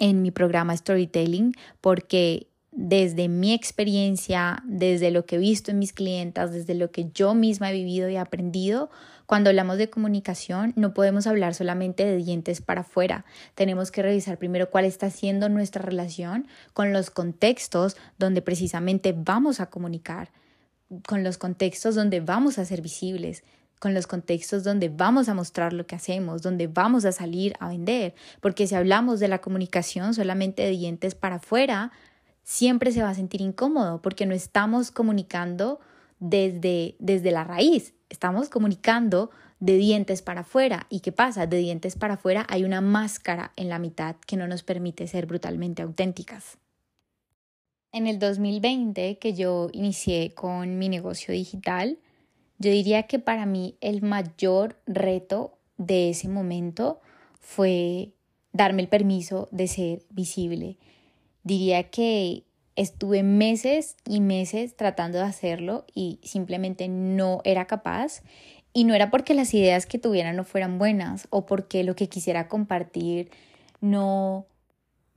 en 0.00 0.22
mi 0.22 0.32
programa 0.32 0.76
Storytelling 0.76 1.54
porque 1.80 2.48
desde 2.72 3.28
mi 3.28 3.52
experiencia, 3.52 4.62
desde 4.64 5.10
lo 5.10 5.26
que 5.26 5.36
he 5.36 5.38
visto 5.38 5.70
en 5.70 5.78
mis 5.78 5.92
clientas, 5.92 6.52
desde 6.52 6.74
lo 6.74 6.90
que 6.90 7.10
yo 7.12 7.34
misma 7.34 7.70
he 7.70 7.74
vivido 7.74 8.08
y 8.08 8.16
aprendido, 8.16 8.90
cuando 9.26 9.50
hablamos 9.50 9.76
de 9.76 9.90
comunicación 9.90 10.72
no 10.74 10.94
podemos 10.94 11.26
hablar 11.26 11.54
solamente 11.54 12.04
de 12.04 12.16
dientes 12.16 12.60
para 12.60 12.80
afuera. 12.80 13.24
Tenemos 13.54 13.90
que 13.90 14.02
revisar 14.02 14.38
primero 14.38 14.70
cuál 14.70 14.84
está 14.84 15.10
siendo 15.10 15.48
nuestra 15.48 15.82
relación 15.82 16.48
con 16.72 16.92
los 16.92 17.10
contextos 17.10 17.96
donde 18.18 18.42
precisamente 18.42 19.14
vamos 19.16 19.60
a 19.60 19.66
comunicar, 19.66 20.30
con 21.06 21.22
los 21.22 21.38
contextos 21.38 21.94
donde 21.94 22.20
vamos 22.20 22.58
a 22.58 22.64
ser 22.64 22.82
visibles, 22.82 23.44
con 23.80 23.94
los 23.94 24.06
contextos 24.06 24.62
donde 24.62 24.90
vamos 24.90 25.28
a 25.28 25.34
mostrar 25.34 25.72
lo 25.72 25.86
que 25.86 25.96
hacemos, 25.96 26.42
donde 26.42 26.68
vamos 26.68 27.04
a 27.04 27.12
salir 27.12 27.54
a 27.58 27.68
vender, 27.68 28.14
porque 28.40 28.68
si 28.68 28.76
hablamos 28.76 29.18
de 29.18 29.26
la 29.26 29.40
comunicación 29.40 30.14
solamente 30.14 30.62
de 30.62 30.70
dientes 30.70 31.16
para 31.16 31.36
afuera, 31.36 31.90
siempre 32.44 32.92
se 32.92 33.02
va 33.02 33.08
a 33.08 33.14
sentir 33.14 33.40
incómodo 33.40 34.00
porque 34.02 34.26
no 34.26 34.34
estamos 34.34 34.90
comunicando 34.92 35.80
desde, 36.20 36.94
desde 36.98 37.32
la 37.32 37.42
raíz, 37.42 37.94
estamos 38.10 38.50
comunicando 38.50 39.30
de 39.60 39.76
dientes 39.76 40.20
para 40.20 40.42
afuera. 40.42 40.86
¿Y 40.90 41.00
qué 41.00 41.12
pasa? 41.12 41.46
De 41.46 41.56
dientes 41.56 41.96
para 41.96 42.14
afuera 42.14 42.46
hay 42.50 42.64
una 42.64 42.82
máscara 42.82 43.52
en 43.56 43.70
la 43.70 43.78
mitad 43.78 44.16
que 44.26 44.36
no 44.36 44.46
nos 44.46 44.62
permite 44.62 45.06
ser 45.06 45.26
brutalmente 45.26 45.82
auténticas. 45.82 46.58
En 47.92 48.06
el 48.06 48.18
2020, 48.18 49.18
que 49.18 49.34
yo 49.34 49.68
inicié 49.72 50.32
con 50.34 50.78
mi 50.78 50.88
negocio 50.88 51.32
digital, 51.32 51.98
yo 52.60 52.70
diría 52.70 53.08
que 53.08 53.18
para 53.18 53.44
mí 53.44 53.76
el 53.80 54.02
mayor 54.02 54.76
reto 54.86 55.58
de 55.76 56.10
ese 56.10 56.28
momento 56.28 57.00
fue 57.40 58.12
darme 58.52 58.82
el 58.82 58.88
permiso 58.88 59.48
de 59.50 59.66
ser 59.66 60.02
visible, 60.10 60.76
Diría 61.42 61.84
que 61.84 62.44
estuve 62.76 63.22
meses 63.22 63.96
y 64.06 64.20
meses 64.20 64.76
tratando 64.76 65.18
de 65.18 65.24
hacerlo 65.24 65.84
y 65.94 66.20
simplemente 66.22 66.88
no 66.88 67.40
era 67.44 67.66
capaz. 67.66 68.22
Y 68.72 68.84
no 68.84 68.94
era 68.94 69.10
porque 69.10 69.34
las 69.34 69.52
ideas 69.52 69.86
que 69.86 69.98
tuviera 69.98 70.32
no 70.32 70.44
fueran 70.44 70.78
buenas 70.78 71.26
o 71.30 71.44
porque 71.44 71.82
lo 71.82 71.96
que 71.96 72.08
quisiera 72.08 72.46
compartir 72.46 73.30
no, 73.80 74.46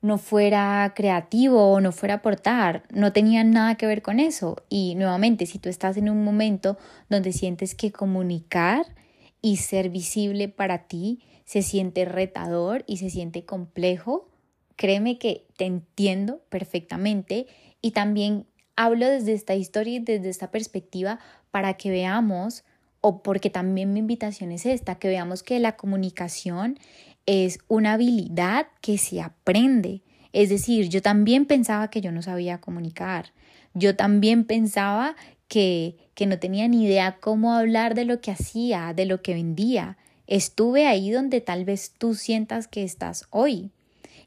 no 0.03 0.19
fuera 0.19 0.93
creativo 0.95 1.71
o 1.71 1.81
no 1.81 1.91
fuera 1.91 2.15
aportar. 2.15 2.83
No 2.91 3.11
tenía 3.11 3.43
nada 3.43 3.73
que 3.73 3.87
ver 3.87 4.03
con 4.03 4.19
eso. 4.19 4.57
Y 4.69 4.93
nuevamente, 4.93 5.47
si 5.47 5.57
tú 5.57 5.69
estás 5.69 5.97
en 5.97 6.11
un 6.11 6.23
momento 6.23 6.77
donde 7.09 7.33
sientes 7.33 7.73
que 7.73 7.91
comunicar 7.91 8.85
y 9.41 9.57
ser 9.57 9.89
visible 9.89 10.47
para 10.47 10.87
ti 10.87 11.23
se 11.45 11.63
siente 11.63 12.05
retador 12.05 12.83
y 12.85 12.97
se 12.97 13.09
siente 13.09 13.43
complejo, 13.43 14.29
Créeme 14.75 15.17
que 15.17 15.45
te 15.55 15.65
entiendo 15.65 16.41
perfectamente 16.49 17.47
y 17.81 17.91
también 17.91 18.47
hablo 18.75 19.07
desde 19.07 19.33
esta 19.33 19.55
historia 19.55 19.95
y 19.95 19.99
desde 19.99 20.29
esta 20.29 20.49
perspectiva 20.49 21.19
para 21.51 21.75
que 21.75 21.91
veamos, 21.91 22.63
o 22.99 23.21
porque 23.21 23.49
también 23.49 23.93
mi 23.93 23.99
invitación 23.99 24.51
es 24.51 24.65
esta, 24.65 24.95
que 24.95 25.09
veamos 25.09 25.43
que 25.43 25.59
la 25.59 25.75
comunicación 25.75 26.79
es 27.25 27.59
una 27.67 27.93
habilidad 27.93 28.67
que 28.81 28.97
se 28.97 29.21
aprende. 29.21 30.01
Es 30.31 30.49
decir, 30.49 30.89
yo 30.89 31.01
también 31.01 31.45
pensaba 31.45 31.89
que 31.89 32.01
yo 32.01 32.11
no 32.11 32.21
sabía 32.21 32.59
comunicar. 32.59 33.33
Yo 33.73 33.95
también 33.95 34.45
pensaba 34.45 35.15
que, 35.47 35.97
que 36.15 36.25
no 36.25 36.39
tenía 36.39 36.67
ni 36.67 36.85
idea 36.85 37.17
cómo 37.19 37.53
hablar 37.53 37.95
de 37.95 38.05
lo 38.05 38.21
que 38.21 38.31
hacía, 38.31 38.93
de 38.93 39.05
lo 39.05 39.21
que 39.21 39.33
vendía. 39.33 39.97
Estuve 40.27 40.87
ahí 40.87 41.11
donde 41.11 41.41
tal 41.41 41.65
vez 41.65 41.93
tú 41.97 42.15
sientas 42.15 42.67
que 42.67 42.83
estás 42.83 43.25
hoy. 43.29 43.71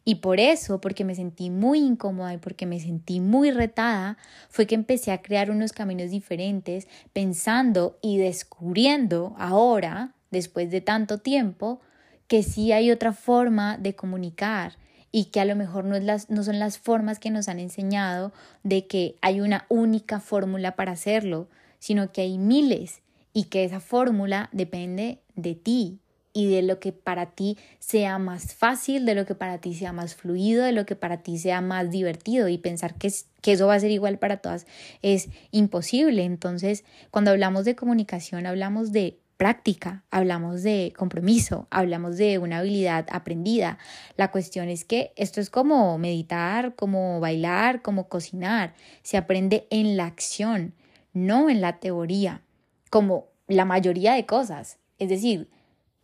Y 0.08 0.16
por 0.16 0.38
eso, 0.38 0.80
porque 0.80 1.04
me 1.04 1.16
sentí 1.16 1.50
muy 1.50 1.80
incómoda 1.80 2.32
y 2.32 2.38
porque 2.38 2.64
me 2.64 2.78
sentí 2.78 3.18
muy 3.18 3.50
retada, 3.50 4.16
fue 4.48 4.66
que 4.66 4.76
empecé 4.76 5.10
a 5.10 5.20
crear 5.20 5.50
unos 5.50 5.72
caminos 5.72 6.12
diferentes, 6.12 6.86
pensando 7.12 7.98
y 8.00 8.18
descubriendo 8.18 9.34
ahora, 9.36 10.14
después 10.30 10.70
de 10.70 10.80
tanto 10.80 11.18
tiempo, 11.18 11.80
que 12.28 12.42
sí 12.42 12.72
hay 12.72 12.90
otra 12.90 13.12
forma 13.12 13.78
de 13.78 13.94
comunicar 13.94 14.76
y 15.12 15.26
que 15.26 15.40
a 15.40 15.44
lo 15.44 15.56
mejor 15.56 15.84
no, 15.84 15.96
es 15.96 16.04
las, 16.04 16.30
no 16.30 16.42
son 16.42 16.58
las 16.58 16.78
formas 16.78 17.18
que 17.18 17.30
nos 17.30 17.48
han 17.48 17.60
enseñado 17.60 18.32
de 18.62 18.86
que 18.86 19.16
hay 19.22 19.40
una 19.40 19.66
única 19.68 20.20
fórmula 20.20 20.76
para 20.76 20.92
hacerlo, 20.92 21.48
sino 21.78 22.12
que 22.12 22.22
hay 22.22 22.38
miles 22.38 23.02
y 23.32 23.44
que 23.44 23.64
esa 23.64 23.80
fórmula 23.80 24.48
depende 24.52 25.20
de 25.34 25.54
ti, 25.54 26.00
y 26.36 26.50
de 26.50 26.60
lo 26.60 26.78
que 26.80 26.92
para 26.92 27.30
ti 27.30 27.56
sea 27.78 28.18
más 28.18 28.54
fácil, 28.54 29.06
de 29.06 29.14
lo 29.14 29.24
que 29.24 29.34
para 29.34 29.56
ti 29.56 29.72
sea 29.72 29.94
más 29.94 30.14
fluido, 30.14 30.64
de 30.64 30.72
lo 30.72 30.84
que 30.84 30.94
para 30.94 31.22
ti 31.22 31.38
sea 31.38 31.62
más 31.62 31.90
divertido 31.90 32.50
y 32.50 32.58
pensar 32.58 32.96
que, 32.96 33.10
que 33.40 33.52
eso 33.52 33.66
va 33.66 33.74
a 33.74 33.80
ser 33.80 33.90
igual 33.90 34.18
para 34.18 34.36
todas 34.36 34.66
es 35.00 35.30
imposible. 35.50 36.24
Entonces, 36.24 36.84
cuando 37.10 37.30
hablamos 37.30 37.64
de 37.64 37.74
comunicación, 37.74 38.44
hablamos 38.44 38.92
de 38.92 39.18
práctica, 39.36 40.04
hablamos 40.10 40.62
de 40.62 40.92
compromiso, 40.96 41.66
hablamos 41.70 42.16
de 42.16 42.38
una 42.38 42.58
habilidad 42.58 43.06
aprendida. 43.10 43.78
La 44.16 44.30
cuestión 44.30 44.68
es 44.68 44.84
que 44.84 45.12
esto 45.16 45.40
es 45.40 45.50
como 45.50 45.98
meditar, 45.98 46.74
como 46.74 47.20
bailar, 47.20 47.82
como 47.82 48.08
cocinar. 48.08 48.74
Se 49.02 49.16
aprende 49.16 49.66
en 49.70 49.96
la 49.96 50.06
acción, 50.06 50.74
no 51.12 51.50
en 51.50 51.60
la 51.60 51.78
teoría, 51.78 52.42
como 52.90 53.28
la 53.46 53.64
mayoría 53.64 54.14
de 54.14 54.26
cosas. 54.26 54.78
Es 54.98 55.08
decir, 55.08 55.48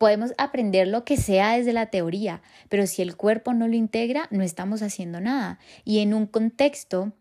Podemos 0.03 0.33
aprender 0.37 0.89
lo 0.89 1.05
que 1.05 1.15
sea 1.15 1.55
desde 1.55 1.71
la 1.71 1.85
teoría, 1.85 2.41
pero 2.67 2.87
si 2.87 3.01
el 3.01 3.15
cuerpo 3.15 3.53
no 3.53 3.69
lo 3.69 3.75
integra, 3.75 4.27
no 4.31 4.43
estamos 4.43 4.81
haciendo 4.81 5.21
nada. 5.21 5.59
Y 5.85 5.99
en 5.99 6.13
un 6.13 6.25
contexto 6.25 7.13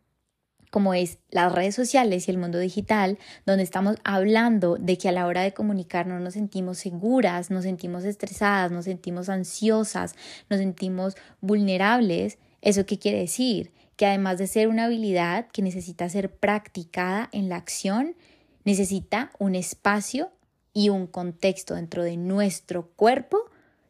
como 0.72 0.94
es 0.94 1.18
las 1.30 1.52
redes 1.52 1.74
sociales 1.74 2.26
y 2.26 2.30
el 2.30 2.38
mundo 2.38 2.58
digital, 2.58 3.18
donde 3.44 3.62
estamos 3.62 3.96
hablando 4.04 4.78
de 4.80 4.96
que 4.96 5.10
a 5.10 5.12
la 5.12 5.26
hora 5.26 5.42
de 5.42 5.52
comunicar 5.52 6.06
no 6.06 6.18
nos 6.18 6.32
sentimos 6.32 6.78
seguras, 6.78 7.50
nos 7.50 7.64
sentimos 7.64 8.04
estresadas, 8.04 8.72
nos 8.72 8.86
sentimos 8.86 9.28
ansiosas, 9.28 10.14
nos 10.48 10.60
sentimos 10.60 11.14
vulnerables, 11.42 12.38
¿eso 12.62 12.86
qué 12.86 12.98
quiere 12.98 13.18
decir? 13.18 13.70
Que 13.96 14.06
además 14.06 14.38
de 14.38 14.46
ser 14.46 14.68
una 14.68 14.86
habilidad 14.86 15.46
que 15.52 15.60
necesita 15.60 16.08
ser 16.08 16.30
practicada 16.30 17.28
en 17.32 17.50
la 17.50 17.56
acción, 17.56 18.16
necesita 18.64 19.30
un 19.38 19.54
espacio 19.54 20.30
y 20.72 20.88
un 20.88 21.06
contexto 21.06 21.74
dentro 21.74 22.02
de 22.02 22.16
nuestro 22.16 22.86
cuerpo 22.96 23.36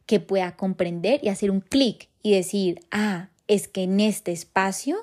que 0.04 0.18
pueda 0.18 0.56
comprender 0.56 1.20
y 1.22 1.28
hacer 1.28 1.52
un 1.52 1.60
clic 1.60 2.08
y 2.24 2.34
decir, 2.34 2.80
ah, 2.90 3.28
es 3.46 3.68
que 3.68 3.84
en 3.84 4.00
este 4.00 4.32
espacio 4.32 4.96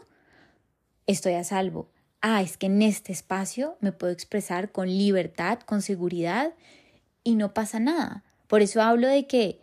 estoy 1.12 1.34
a 1.34 1.44
salvo. 1.44 1.90
ah, 2.22 2.42
es 2.42 2.58
que 2.58 2.68
en 2.68 2.82
este 2.82 3.14
espacio 3.14 3.78
me 3.80 3.94
puedo 3.94 4.12
expresar 4.12 4.72
con 4.72 4.88
libertad, 4.88 5.60
con 5.62 5.82
seguridad 5.82 6.54
y 7.24 7.36
no 7.36 7.54
pasa 7.54 7.80
nada. 7.80 8.24
Por 8.48 8.62
eso 8.62 8.82
hablo 8.82 9.08
de 9.08 9.26
que 9.26 9.62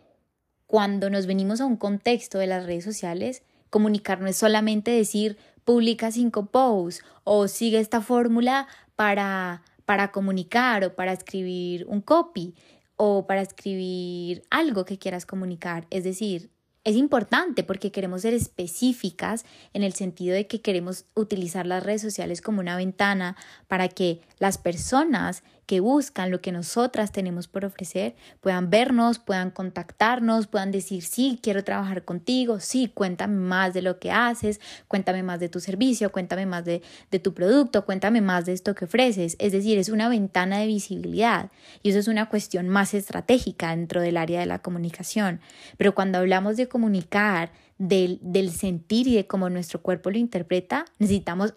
cuando 0.65 1.09
nos 1.09 1.27
venimos 1.27 1.61
a 1.61 1.65
un 1.65 1.77
contexto 1.77 2.39
de 2.39 2.47
las 2.47 2.65
redes 2.65 2.83
sociales, 2.83 3.43
comunicar 3.69 4.19
no 4.21 4.27
es 4.27 4.37
solamente 4.37 4.91
decir 4.91 5.37
publica 5.65 6.11
cinco 6.11 6.47
posts 6.47 7.03
o 7.23 7.47
sigue 7.47 7.79
esta 7.79 8.01
fórmula 8.01 8.67
para, 8.95 9.61
para 9.85 10.11
comunicar 10.11 10.83
o 10.83 10.95
para 10.95 11.13
escribir 11.13 11.85
un 11.87 12.01
copy 12.01 12.55
o 12.95 13.27
para 13.27 13.41
escribir 13.41 14.43
algo 14.49 14.83
que 14.83 14.97
quieras 14.97 15.25
comunicar. 15.25 15.85
Es 15.91 16.03
decir, 16.03 16.49
es 16.87 16.95
importante 16.95 17.63
porque 17.63 17.91
queremos 17.91 18.21
ser 18.21 18.33
específicas 18.33 19.43
en 19.73 19.83
el 19.83 19.91
sentido 19.91 20.33
de 20.33 20.47
que 20.47 20.61
queremos 20.61 21.03
utilizar 21.15 21.65
las 21.65 21.83
redes 21.83 22.01
sociales 22.01 22.39
como 22.39 22.61
una 22.61 22.77
ventana 22.77 23.35
para 23.67 23.89
que 23.89 24.21
las 24.39 24.57
personas 24.57 25.43
que 25.67 25.81
buscan 25.81 26.31
lo 26.31 26.41
que 26.41 26.51
nosotras 26.51 27.11
tenemos 27.11 27.47
por 27.47 27.65
ofrecer 27.65 28.15
puedan 28.39 28.69
vernos, 28.69 29.19
puedan 29.19 29.51
contactarnos, 29.51 30.47
puedan 30.47 30.71
decir, 30.71 31.03
sí, 31.03 31.39
quiero 31.43 31.63
trabajar 31.63 32.05
contigo, 32.05 32.59
sí, 32.59 32.89
cuéntame 32.93 33.35
más 33.35 33.73
de 33.73 33.81
lo 33.81 33.99
que 33.99 34.09
haces, 34.09 34.61
cuéntame 34.87 35.23
más 35.23 35.39
de 35.41 35.49
tu 35.49 35.59
servicio, 35.59 36.11
cuéntame 36.11 36.45
más 36.45 36.63
de, 36.63 36.81
de 37.11 37.19
tu 37.19 37.33
producto, 37.33 37.85
cuéntame 37.85 38.21
más 38.21 38.45
de 38.45 38.53
esto 38.53 38.73
que 38.73 38.85
ofreces. 38.85 39.35
Es 39.39 39.51
decir, 39.51 39.77
es 39.77 39.89
una 39.89 40.07
ventana 40.09 40.57
de 40.59 40.67
visibilidad 40.67 41.51
y 41.83 41.89
eso 41.89 41.99
es 41.99 42.07
una 42.07 42.29
cuestión 42.29 42.69
más 42.69 42.93
estratégica 42.93 43.75
dentro 43.75 44.01
del 44.01 44.17
área 44.17 44.39
de 44.39 44.45
la 44.45 44.59
comunicación. 44.59 45.41
Pero 45.77 45.93
cuando 45.93 46.17
hablamos 46.17 46.55
de 46.55 46.69
comunicar, 46.69 47.51
del, 47.77 48.19
del 48.21 48.51
sentir 48.51 49.07
y 49.07 49.15
de 49.15 49.27
cómo 49.27 49.49
nuestro 49.49 49.81
cuerpo 49.81 50.09
lo 50.09 50.17
interpreta, 50.17 50.85
necesitamos 50.97 51.53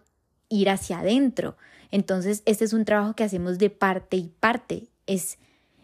ir 0.51 0.69
hacia 0.69 0.99
adentro. 0.99 1.57
Entonces, 1.91 2.43
este 2.45 2.67
es 2.67 2.75
un 2.75 2.85
trabajo 2.85 3.15
que 3.15 3.25
hacemos 3.25 3.59
de 3.59 3.71
parte 3.71 4.19
y 4.19 4.31
parte. 4.39 4.89
Es, 5.07 5.39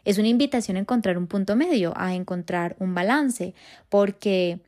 es 0.04 0.18
una 0.18 0.28
invitación 0.28 0.76
a 0.76 0.80
encontrar 0.80 1.16
un 1.16 1.26
punto 1.26 1.56
medio, 1.56 1.94
a 1.96 2.14
encontrar 2.14 2.76
un 2.78 2.94
balance, 2.94 3.54
porque 3.88 4.60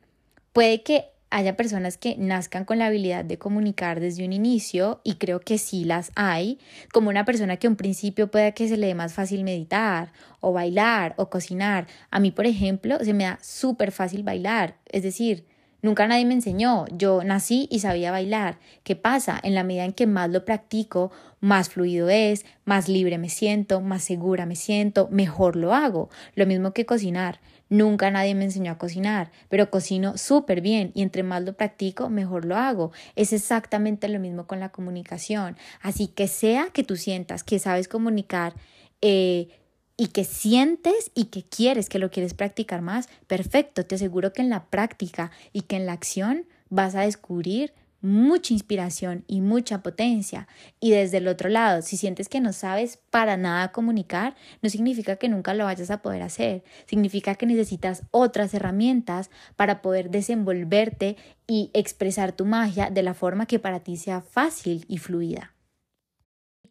puede 0.51 0.81
que 0.81 1.05
haya 1.31 1.55
personas 1.55 1.97
que 1.97 2.15
nazcan 2.17 2.65
con 2.65 2.79
la 2.79 2.87
habilidad 2.87 3.23
de 3.23 3.37
comunicar 3.37 3.99
desde 3.99 4.25
un 4.25 4.33
inicio 4.33 4.99
y 5.03 5.15
creo 5.15 5.39
que 5.39 5.57
sí 5.57 5.85
las 5.85 6.11
hay, 6.15 6.57
como 6.91 7.09
una 7.09 7.23
persona 7.23 7.57
que 7.57 7.67
a 7.67 7.69
un 7.69 7.75
principio 7.75 8.31
pueda 8.31 8.51
que 8.53 8.67
se 8.67 8.77
le 8.77 8.87
dé 8.87 8.95
más 8.95 9.13
fácil 9.13 9.43
meditar 9.43 10.11
o 10.39 10.53
bailar 10.53 11.13
o 11.17 11.29
cocinar. 11.29 11.87
A 12.09 12.19
mí, 12.19 12.31
por 12.31 12.47
ejemplo, 12.47 12.97
se 13.03 13.13
me 13.13 13.25
da 13.25 13.37
súper 13.41 13.91
fácil 13.91 14.23
bailar, 14.23 14.77
es 14.87 15.03
decir, 15.03 15.45
Nunca 15.81 16.07
nadie 16.07 16.25
me 16.25 16.33
enseñó, 16.33 16.85
yo 16.91 17.23
nací 17.23 17.67
y 17.71 17.79
sabía 17.79 18.11
bailar. 18.11 18.59
¿Qué 18.83 18.95
pasa? 18.95 19.39
En 19.41 19.55
la 19.55 19.63
medida 19.63 19.85
en 19.85 19.93
que 19.93 20.07
más 20.07 20.29
lo 20.29 20.43
practico, 20.43 21.11
más 21.39 21.69
fluido 21.69 22.09
es, 22.09 22.45
más 22.65 22.89
libre 22.89 23.17
me 23.17 23.29
siento, 23.29 23.79
más 23.79 24.03
segura 24.03 24.45
me 24.45 24.55
siento, 24.55 25.07
mejor 25.09 25.55
lo 25.55 25.73
hago. 25.73 26.09
Lo 26.35 26.45
mismo 26.45 26.73
que 26.73 26.85
cocinar. 26.85 27.39
Nunca 27.69 28.09
nadie 28.09 28.33
me 28.33 28.45
enseñó 28.45 28.71
a 28.71 28.77
cocinar, 28.77 29.31
pero 29.47 29.69
cocino 29.69 30.17
súper 30.17 30.59
bien 30.59 30.91
y 30.95 31.03
entre 31.03 31.21
más 31.21 31.43
lo 31.43 31.53
practico, 31.53 32.09
mejor 32.09 32.45
lo 32.45 32.57
hago. 32.57 32.91
Es 33.15 33.31
exactamente 33.31 34.09
lo 34.09 34.19
mismo 34.19 34.47
con 34.47 34.59
la 34.59 34.69
comunicación. 34.69 35.55
Así 35.81 36.07
que 36.07 36.27
sea 36.27 36.69
que 36.73 36.83
tú 36.83 36.95
sientas 36.95 37.43
que 37.43 37.59
sabes 37.59 37.87
comunicar, 37.87 38.53
eh, 39.01 39.58
y 39.99 40.07
que 40.07 40.23
sientes 40.23 41.11
y 41.13 41.25
que 41.25 41.43
quieres, 41.43 41.89
que 41.89 41.99
lo 41.99 42.09
quieres 42.09 42.33
practicar 42.33 42.81
más, 42.81 43.09
perfecto, 43.27 43.85
te 43.85 43.95
aseguro 43.95 44.31
que 44.31 44.41
en 44.41 44.49
la 44.49 44.63
práctica 44.67 45.29
y 45.51 45.63
que 45.63 45.75
en 45.75 45.85
la 45.85 45.91
acción 45.91 46.45
vas 46.69 46.95
a 46.95 47.01
descubrir 47.01 47.73
mucha 47.99 48.53
inspiración 48.53 49.25
y 49.27 49.41
mucha 49.41 49.83
potencia. 49.83 50.47
Y 50.79 50.91
desde 50.91 51.17
el 51.17 51.27
otro 51.27 51.49
lado, 51.49 51.81
si 51.81 51.97
sientes 51.97 52.29
que 52.29 52.39
no 52.39 52.53
sabes 52.53 52.97
para 53.09 53.35
nada 53.35 53.73
comunicar, 53.73 54.35
no 54.61 54.69
significa 54.69 55.17
que 55.17 55.27
nunca 55.27 55.53
lo 55.53 55.65
vayas 55.65 55.91
a 55.91 56.01
poder 56.01 56.21
hacer. 56.21 56.63
Significa 56.85 57.35
que 57.35 57.45
necesitas 57.45 58.03
otras 58.11 58.53
herramientas 58.53 59.29
para 59.57 59.81
poder 59.81 60.11
desenvolverte 60.11 61.17
y 61.45 61.71
expresar 61.73 62.31
tu 62.31 62.45
magia 62.45 62.89
de 62.89 63.03
la 63.03 63.13
forma 63.13 63.47
que 63.47 63.59
para 63.59 63.81
ti 63.81 63.97
sea 63.97 64.21
fácil 64.21 64.85
y 64.87 64.97
fluida. 64.97 65.58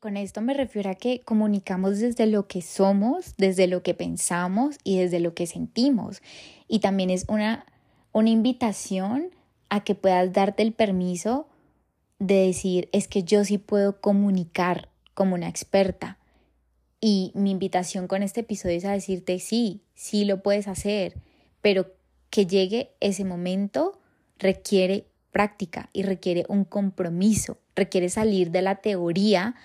Con 0.01 0.17
esto 0.17 0.41
me 0.41 0.55
refiero 0.55 0.91
a 0.91 0.95
que 0.95 1.23
comunicamos 1.23 1.99
desde 1.99 2.27
lo 2.27 2.47
que 2.47 2.63
somos, 2.63 3.35
desde 3.37 3.67
lo 3.67 3.83
que 3.83 3.95
pensamos 3.95 4.79
y 4.85 4.99
desde 4.99 5.19
lo 5.19 5.35
que 5.35 5.49
sentimos. 5.49 6.23
Y 6.69 6.79
también 6.79 7.11
es 7.11 7.25
una, 7.29 7.67
una 8.13 8.31
invitación 8.31 9.31
a 9.71 9.83
que 9.83 9.97
puedas 9.97 10.33
darte 10.33 10.63
el 10.63 10.73
permiso 10.73 11.49
de 12.21 12.47
decir, 12.47 12.89
es 12.93 13.09
que 13.09 13.25
yo 13.25 13.45
sí 13.45 13.59
puedo 13.59 14.01
comunicar 14.01 14.89
como 15.15 15.35
una 15.35 15.49
experta. 15.49 16.19
Y 17.01 17.33
mi 17.35 17.51
invitación 17.51 18.07
con 18.07 18.23
este 18.23 18.41
episodio 18.41 18.77
es 18.77 18.85
a 18.85 18.93
decirte, 18.93 19.41
sí, 19.41 19.83
sí 19.95 20.25
lo 20.25 20.45
puedes 20.45 20.69
hacer, 20.69 21.15
pero 21.61 21.93
que 22.31 22.47
llegue 22.47 22.93
ese 23.01 23.25
momento 23.25 23.99
requiere 24.39 25.09
práctica 25.33 25.91
y 25.93 26.05
requiere 26.05 26.45
un 26.49 26.65
compromiso, 26.65 27.59
requiere 27.75 28.09
salir 28.11 28.53
de 28.53 28.63
la 28.63 28.77
teoría 28.77 29.57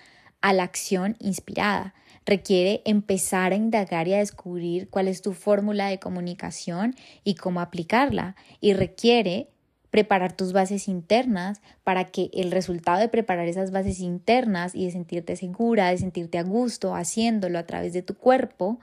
a 0.44 0.54
la 0.54 0.64
acción 0.64 1.16
inspirada. 1.20 1.96
Requiere 2.26 2.82
empezar 2.86 3.54
a 3.54 3.56
indagar 3.56 4.08
y 4.08 4.14
a 4.14 4.20
descubrir 4.20 4.90
cuál 4.90 5.08
es 5.08 5.22
tu 5.22 5.34
fórmula 5.34 5.88
de 5.88 6.00
comunicación 6.00 6.96
y 7.24 7.36
cómo 7.36 7.62
aplicarla. 7.62 8.36
Y 8.60 8.74
requiere 8.74 9.48
preparar 9.90 10.34
tus 10.34 10.52
bases 10.52 10.88
internas 10.90 11.62
para 11.84 12.06
que 12.06 12.30
el 12.34 12.52
resultado 12.52 13.00
de 13.00 13.08
preparar 13.08 13.48
esas 13.48 13.72
bases 13.72 14.02
internas 14.02 14.76
y 14.76 14.86
de 14.86 14.92
sentirte 14.92 15.38
segura, 15.38 15.90
de 15.90 15.98
sentirte 15.98 16.38
a 16.38 16.44
gusto 16.44 16.94
haciéndolo 16.94 17.58
a 17.58 17.66
través 17.66 17.94
de 17.94 18.02
tu 18.02 18.16
cuerpo, 18.16 18.80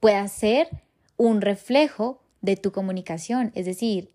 pueda 0.00 0.26
ser 0.26 0.68
un 1.16 1.42
reflejo 1.42 2.20
de 2.40 2.56
tu 2.56 2.72
comunicación. 2.72 3.52
Es 3.54 3.66
decir, 3.66 4.10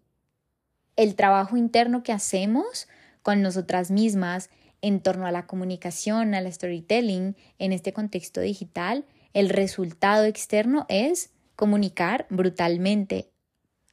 el 0.98 1.16
trabajo 1.16 1.56
interno 1.56 2.04
que 2.04 2.12
hacemos 2.12 2.90
con 3.22 3.42
nosotras 3.42 3.90
mismas 3.90 4.50
en 4.84 5.00
torno 5.00 5.26
a 5.26 5.32
la 5.32 5.48
comunicación, 5.48 6.36
al 6.36 6.52
storytelling 6.52 7.38
en 7.58 7.72
este 7.72 7.94
contexto 7.94 8.42
digital, 8.42 9.06
el 9.34 9.50
resultado 9.50 10.26
externo 10.26 10.86
es 10.90 11.32
comunicar 11.56 12.28
brutalmente 12.30 13.30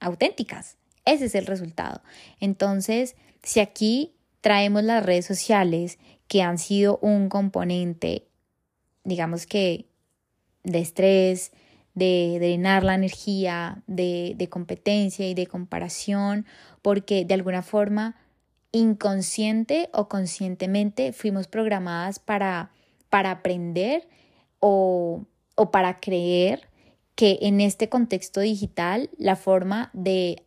auténticas. 0.00 0.78
Ese 1.04 1.26
es 1.26 1.36
el 1.36 1.46
resultado. 1.46 2.02
Entonces, 2.40 3.14
si 3.44 3.60
aquí 3.60 4.16
traemos 4.40 4.82
las 4.82 5.06
redes 5.06 5.26
sociales 5.26 5.98
que 6.26 6.42
han 6.42 6.58
sido 6.58 6.98
un 7.02 7.28
componente, 7.28 8.26
digamos 9.04 9.46
que 9.46 9.86
de 10.64 10.80
estrés, 10.80 11.52
de 11.94 12.38
drenar 12.40 12.82
la 12.82 12.96
energía, 12.96 13.84
de, 13.86 14.34
de 14.36 14.48
competencia 14.48 15.28
y 15.28 15.34
de 15.34 15.46
comparación, 15.46 16.46
porque 16.82 17.24
de 17.24 17.34
alguna 17.34 17.62
forma 17.62 18.16
inconsciente 18.72 19.88
o 19.92 20.08
conscientemente 20.08 21.12
fuimos 21.12 21.48
programadas 21.48 22.18
para, 22.18 22.70
para 23.08 23.30
aprender 23.30 24.08
o, 24.60 25.24
o 25.56 25.70
para 25.70 26.00
creer 26.00 26.68
que 27.14 27.38
en 27.42 27.60
este 27.60 27.88
contexto 27.88 28.40
digital 28.40 29.10
la 29.18 29.36
forma 29.36 29.90
de 29.92 30.44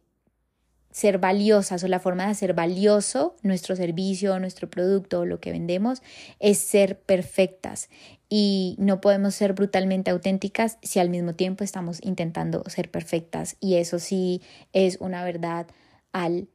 ser 0.94 1.18
valiosas 1.18 1.84
o 1.84 1.88
la 1.88 2.00
forma 2.00 2.26
de 2.26 2.32
hacer 2.32 2.54
valioso 2.54 3.36
nuestro 3.42 3.76
servicio, 3.76 4.40
nuestro 4.40 4.70
producto 4.70 5.22
o 5.22 5.26
lo 5.26 5.40
que 5.40 5.52
vendemos 5.52 6.02
es 6.40 6.60
ser 6.60 7.00
perfectas. 7.00 7.90
Y 8.30 8.76
no 8.80 9.02
podemos 9.02 9.36
ser 9.36 9.54
brutalmente 9.54 10.12
auténticas 10.12 10.78
si 10.82 11.00
al 11.00 11.10
mismo 11.10 11.34
tiempo 11.34 11.64
estamos 11.64 12.00
intentando 12.04 12.64
ser 12.68 12.90
perfectas. 12.90 13.58
Y 13.60 13.76
eso 13.76 14.00
sí 14.00 14.42
es 14.72 14.98
una 15.02 15.24
verdad 15.24 15.68
al 16.12 16.48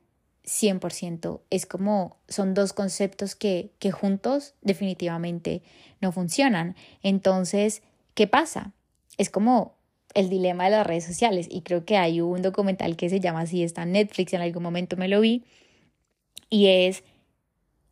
100%. 0.48 1.42
Es 1.50 1.66
como, 1.66 2.16
son 2.28 2.54
dos 2.54 2.72
conceptos 2.72 3.36
que, 3.36 3.70
que 3.78 3.92
juntos 3.92 4.54
definitivamente 4.62 5.62
no 6.00 6.10
funcionan. 6.10 6.74
Entonces, 7.02 7.82
¿qué 8.14 8.26
pasa? 8.26 8.72
Es 9.18 9.30
como 9.30 9.76
el 10.14 10.30
dilema 10.30 10.64
de 10.64 10.70
las 10.70 10.86
redes 10.86 11.04
sociales 11.04 11.46
y 11.50 11.60
creo 11.60 11.84
que 11.84 11.98
hay 11.98 12.20
un 12.20 12.42
documental 12.42 12.96
que 12.96 13.10
se 13.10 13.20
llama 13.20 13.42
así, 13.42 13.62
está 13.62 13.82
en 13.82 13.92
Netflix, 13.92 14.32
en 14.32 14.40
algún 14.40 14.62
momento 14.62 14.96
me 14.96 15.08
lo 15.08 15.20
vi, 15.20 15.44
y 16.48 16.68
es 16.68 17.04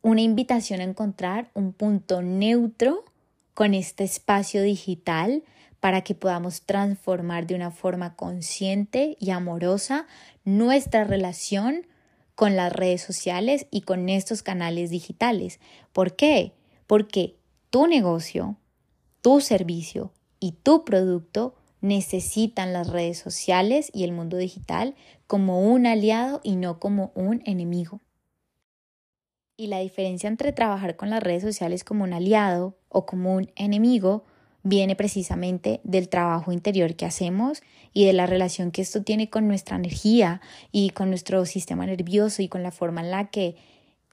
una 0.01 0.21
invitación 0.21 0.81
a 0.81 0.85
encontrar 0.85 1.51
un 1.53 1.73
punto 1.73 2.21
neutro 2.21 3.05
con 3.53 3.73
este 3.73 4.03
espacio 4.03 4.63
digital 4.63 5.43
para 5.79 6.01
que 6.01 6.15
podamos 6.15 6.61
transformar 6.63 7.45
de 7.45 7.55
una 7.55 7.71
forma 7.71 8.15
consciente 8.15 9.15
y 9.19 9.29
amorosa 9.29 10.07
nuestra 10.43 11.03
relación 11.03 11.85
con 12.37 12.55
las 12.55 12.71
redes 12.71 13.01
sociales 13.01 13.65
y 13.71 13.81
con 13.81 14.09
estos 14.09 14.43
canales 14.43 14.91
digitales. 14.91 15.59
¿Por 15.91 16.15
qué? 16.15 16.53
Porque 16.85 17.35
tu 17.71 17.87
negocio, 17.87 18.57
tu 19.21 19.41
servicio 19.41 20.13
y 20.39 20.51
tu 20.51 20.85
producto 20.85 21.55
necesitan 21.81 22.73
las 22.73 22.89
redes 22.89 23.17
sociales 23.17 23.89
y 23.91 24.03
el 24.03 24.11
mundo 24.11 24.37
digital 24.37 24.93
como 25.25 25.61
un 25.61 25.87
aliado 25.87 26.39
y 26.43 26.57
no 26.57 26.79
como 26.79 27.11
un 27.15 27.41
enemigo. 27.43 28.01
Y 29.57 29.65
la 29.65 29.79
diferencia 29.79 30.27
entre 30.27 30.53
trabajar 30.53 30.95
con 30.95 31.09
las 31.09 31.23
redes 31.23 31.41
sociales 31.41 31.83
como 31.83 32.03
un 32.03 32.13
aliado 32.13 32.77
o 32.87 33.07
como 33.07 33.33
un 33.33 33.51
enemigo 33.55 34.25
viene 34.67 34.95
precisamente 34.95 35.79
del 35.83 36.09
trabajo 36.09 36.51
interior 36.51 36.95
que 36.95 37.05
hacemos 37.05 37.61
y 37.93 38.05
de 38.05 38.13
la 38.13 38.25
relación 38.25 38.71
que 38.71 38.81
esto 38.81 39.03
tiene 39.03 39.29
con 39.29 39.47
nuestra 39.47 39.75
energía 39.75 40.41
y 40.71 40.89
con 40.91 41.09
nuestro 41.09 41.45
sistema 41.45 41.85
nervioso 41.85 42.41
y 42.41 42.47
con 42.47 42.63
la 42.63 42.71
forma 42.71 43.01
en 43.01 43.11
la 43.11 43.29
que 43.29 43.55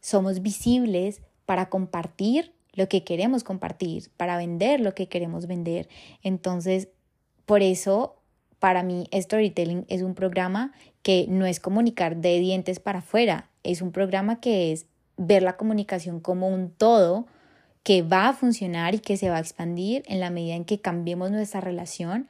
somos 0.00 0.42
visibles 0.42 1.22
para 1.46 1.68
compartir 1.68 2.52
lo 2.72 2.88
que 2.88 3.04
queremos 3.04 3.44
compartir, 3.44 4.10
para 4.16 4.36
vender 4.36 4.80
lo 4.80 4.94
que 4.94 5.08
queremos 5.08 5.46
vender. 5.46 5.88
Entonces, 6.22 6.88
por 7.46 7.62
eso, 7.62 8.16
para 8.58 8.82
mí, 8.82 9.08
Storytelling 9.12 9.84
es 9.88 10.02
un 10.02 10.14
programa 10.14 10.72
que 11.02 11.26
no 11.28 11.46
es 11.46 11.60
comunicar 11.60 12.16
de 12.16 12.38
dientes 12.40 12.80
para 12.80 13.00
afuera, 13.00 13.50
es 13.62 13.82
un 13.82 13.92
programa 13.92 14.40
que 14.40 14.72
es 14.72 14.86
ver 15.16 15.42
la 15.42 15.56
comunicación 15.56 16.20
como 16.20 16.48
un 16.48 16.70
todo 16.70 17.26
que 17.84 18.02
va 18.02 18.28
a 18.28 18.32
funcionar 18.32 18.94
y 18.94 18.98
que 18.98 19.16
se 19.16 19.30
va 19.30 19.36
a 19.36 19.40
expandir 19.40 20.02
en 20.06 20.18
la 20.18 20.30
medida 20.30 20.56
en 20.56 20.64
que 20.64 20.80
cambiemos 20.80 21.30
nuestra 21.30 21.60
relación, 21.60 22.28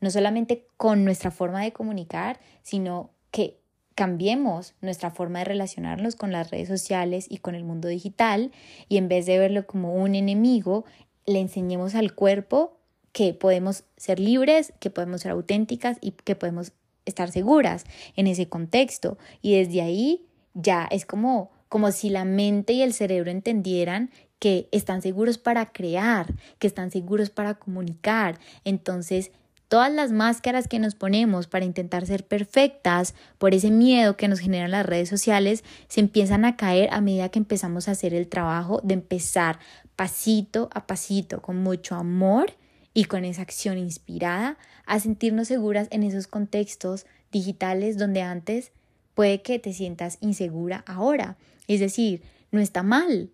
no 0.00 0.10
solamente 0.10 0.66
con 0.76 1.04
nuestra 1.04 1.30
forma 1.30 1.62
de 1.62 1.72
comunicar, 1.72 2.40
sino 2.62 3.10
que 3.30 3.58
cambiemos 3.94 4.74
nuestra 4.80 5.10
forma 5.10 5.40
de 5.40 5.44
relacionarnos 5.44 6.16
con 6.16 6.32
las 6.32 6.50
redes 6.50 6.68
sociales 6.68 7.26
y 7.28 7.38
con 7.38 7.54
el 7.54 7.64
mundo 7.64 7.88
digital 7.88 8.50
y 8.88 8.96
en 8.96 9.08
vez 9.08 9.26
de 9.26 9.38
verlo 9.38 9.66
como 9.66 9.94
un 9.94 10.14
enemigo, 10.14 10.84
le 11.26 11.38
enseñemos 11.38 11.94
al 11.94 12.14
cuerpo 12.14 12.76
que 13.12 13.32
podemos 13.32 13.84
ser 13.96 14.18
libres, 14.18 14.72
que 14.80 14.90
podemos 14.90 15.20
ser 15.20 15.32
auténticas 15.32 15.98
y 16.00 16.12
que 16.12 16.34
podemos 16.34 16.72
estar 17.06 17.30
seguras 17.30 17.84
en 18.16 18.26
ese 18.26 18.48
contexto. 18.48 19.18
Y 19.40 19.56
desde 19.56 19.82
ahí 19.82 20.26
ya 20.54 20.88
es 20.90 21.06
como, 21.06 21.50
como 21.68 21.92
si 21.92 22.10
la 22.10 22.24
mente 22.24 22.72
y 22.72 22.82
el 22.82 22.92
cerebro 22.92 23.30
entendieran 23.30 24.10
que 24.38 24.68
están 24.72 25.02
seguros 25.02 25.38
para 25.38 25.72
crear, 25.72 26.34
que 26.58 26.66
están 26.66 26.90
seguros 26.90 27.30
para 27.30 27.54
comunicar. 27.54 28.38
Entonces, 28.64 29.30
todas 29.68 29.92
las 29.92 30.12
máscaras 30.12 30.68
que 30.68 30.78
nos 30.78 30.94
ponemos 30.94 31.46
para 31.46 31.64
intentar 31.64 32.06
ser 32.06 32.26
perfectas 32.26 33.14
por 33.38 33.54
ese 33.54 33.70
miedo 33.70 34.16
que 34.16 34.28
nos 34.28 34.40
generan 34.40 34.70
las 34.70 34.86
redes 34.86 35.08
sociales 35.08 35.64
se 35.88 36.00
empiezan 36.00 36.44
a 36.44 36.56
caer 36.56 36.88
a 36.92 37.00
medida 37.00 37.28
que 37.30 37.38
empezamos 37.38 37.88
a 37.88 37.92
hacer 37.92 38.14
el 38.14 38.28
trabajo 38.28 38.80
de 38.84 38.94
empezar 38.94 39.58
pasito 39.96 40.68
a 40.72 40.86
pasito 40.86 41.40
con 41.40 41.62
mucho 41.62 41.94
amor 41.94 42.52
y 42.92 43.06
con 43.06 43.24
esa 43.24 43.42
acción 43.42 43.78
inspirada 43.78 44.56
a 44.86 45.00
sentirnos 45.00 45.48
seguras 45.48 45.88
en 45.90 46.04
esos 46.04 46.26
contextos 46.26 47.06
digitales 47.32 47.98
donde 47.98 48.22
antes 48.22 48.70
puede 49.14 49.42
que 49.42 49.58
te 49.58 49.72
sientas 49.72 50.18
insegura 50.20 50.84
ahora. 50.86 51.36
Es 51.66 51.80
decir, 51.80 52.22
no 52.52 52.60
está 52.60 52.82
mal. 52.82 53.30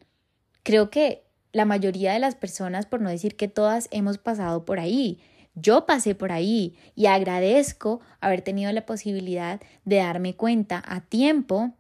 Creo 0.63 0.91
que 0.91 1.25
la 1.53 1.65
mayoría 1.65 2.13
de 2.13 2.19
las 2.19 2.35
personas, 2.35 2.87
por 2.87 3.01
no 3.01 3.11
decir 3.11 3.37
que 3.37 3.49
todas, 3.49 3.89
hemos 3.91 4.19
pasado 4.19 4.65
por 4.65 4.79
ahí. 4.81 5.21
Yo 5.55 5.85
pasé 5.85 6.15
por 6.15 6.33
ahí 6.33 6.77
y 6.95 7.07
agradezco 7.07 8.01
haber 8.21 8.43
tenido 8.43 8.71
la 8.73 8.87
posibilidad 8.87 9.61
de 9.85 9.97
darme 9.97 10.35
cuenta 10.35 10.83
a 10.87 11.01
tiempo 11.01 11.75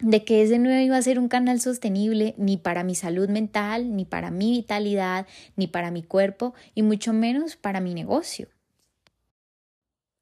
de 0.00 0.24
que 0.24 0.42
ese 0.42 0.58
no 0.58 0.70
iba 0.80 0.96
a 0.96 1.02
ser 1.02 1.20
un 1.20 1.28
canal 1.28 1.60
sostenible 1.60 2.34
ni 2.36 2.56
para 2.56 2.82
mi 2.82 2.96
salud 2.96 3.28
mental, 3.28 3.94
ni 3.94 4.04
para 4.04 4.30
mi 4.30 4.50
vitalidad, 4.50 5.26
ni 5.54 5.68
para 5.68 5.92
mi 5.92 6.02
cuerpo 6.02 6.54
y 6.74 6.82
mucho 6.82 7.12
menos 7.12 7.56
para 7.56 7.80
mi 7.80 7.94
negocio. 7.94 8.48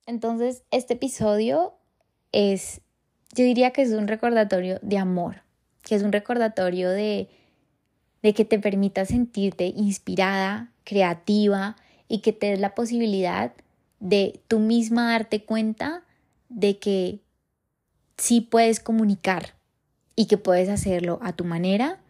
Entonces, 0.05 0.65
este 0.71 0.95
episodio 0.95 1.75
es, 2.33 2.83
yo 3.35 3.45
diría 3.45 3.71
que 3.71 3.83
es 3.83 3.93
un 3.93 4.09
recordatorio 4.09 4.79
de 4.83 4.99
amor, 4.99 5.43
que 5.83 5.95
es 5.95 6.03
un 6.03 6.13
recordatorio 6.13 6.91
de, 6.91 7.31
de 8.23 8.35
que 8.35 8.45
te 8.45 8.59
permita 8.59 9.05
sentirte 9.05 9.67
inspirada, 9.67 10.71
creativa 10.85 11.77
y 12.09 12.19
que 12.19 12.33
te 12.33 12.49
des 12.49 12.61
la 12.61 12.75
posibilidad 12.75 13.53
de 14.01 14.41
tú 14.49 14.59
misma 14.59 15.13
darte 15.13 15.45
cuenta 15.45 16.03
de 16.49 16.79
que 16.79 17.21
sí 18.17 18.41
puedes 18.41 18.81
comunicar 18.81 19.55
y 20.15 20.27
que 20.27 20.37
puedes 20.37 20.69
hacerlo 20.69 21.19
a 21.23 21.33
tu 21.33 21.45
manera, 21.45 22.01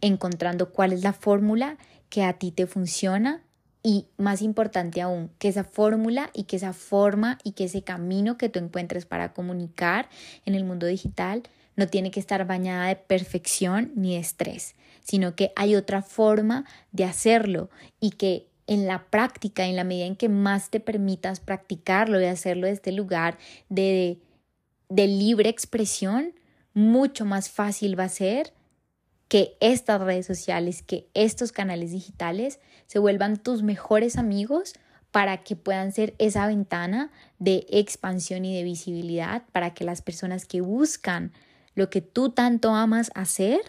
encontrando 0.00 0.70
cuál 0.70 0.92
es 0.92 1.02
la 1.02 1.12
fórmula 1.12 1.78
que 2.08 2.24
a 2.24 2.34
ti 2.34 2.50
te 2.50 2.66
funciona 2.66 3.42
y 3.82 4.06
más 4.16 4.42
importante 4.42 5.00
aún, 5.00 5.30
que 5.38 5.48
esa 5.48 5.64
fórmula 5.64 6.30
y 6.34 6.44
que 6.44 6.56
esa 6.56 6.72
forma 6.72 7.38
y 7.44 7.52
que 7.52 7.64
ese 7.64 7.82
camino 7.82 8.36
que 8.36 8.48
tú 8.48 8.58
encuentres 8.58 9.06
para 9.06 9.32
comunicar 9.32 10.08
en 10.44 10.54
el 10.54 10.64
mundo 10.64 10.86
digital 10.86 11.42
no 11.78 11.86
tiene 11.86 12.10
que 12.10 12.18
estar 12.18 12.44
bañada 12.44 12.88
de 12.88 12.96
perfección 12.96 13.92
ni 13.94 14.14
de 14.14 14.20
estrés, 14.20 14.74
sino 15.00 15.36
que 15.36 15.52
hay 15.54 15.76
otra 15.76 16.02
forma 16.02 16.64
de 16.90 17.04
hacerlo 17.04 17.70
y 18.00 18.10
que 18.10 18.48
en 18.66 18.88
la 18.88 19.04
práctica, 19.04 19.64
en 19.64 19.76
la 19.76 19.84
medida 19.84 20.06
en 20.06 20.16
que 20.16 20.28
más 20.28 20.70
te 20.70 20.80
permitas 20.80 21.38
practicarlo 21.38 22.20
y 22.20 22.24
hacerlo 22.24 22.66
desde 22.66 22.74
este 22.74 22.92
lugar 22.92 23.38
de, 23.68 24.18
de 24.88 25.06
libre 25.06 25.50
expresión, 25.50 26.34
mucho 26.74 27.24
más 27.24 27.48
fácil 27.48 27.96
va 27.96 28.04
a 28.04 28.08
ser 28.08 28.52
que 29.28 29.56
estas 29.60 30.00
redes 30.00 30.26
sociales, 30.26 30.82
que 30.82 31.06
estos 31.14 31.52
canales 31.52 31.92
digitales 31.92 32.58
se 32.88 32.98
vuelvan 32.98 33.36
tus 33.36 33.62
mejores 33.62 34.18
amigos 34.18 34.74
para 35.12 35.44
que 35.44 35.54
puedan 35.54 35.92
ser 35.92 36.16
esa 36.18 36.44
ventana 36.48 37.12
de 37.38 37.66
expansión 37.70 38.44
y 38.44 38.56
de 38.56 38.64
visibilidad 38.64 39.44
para 39.52 39.74
que 39.74 39.84
las 39.84 40.02
personas 40.02 40.44
que 40.44 40.60
buscan 40.60 41.32
lo 41.74 41.90
que 41.90 42.00
tú 42.00 42.30
tanto 42.30 42.74
amas 42.74 43.10
hacer, 43.14 43.60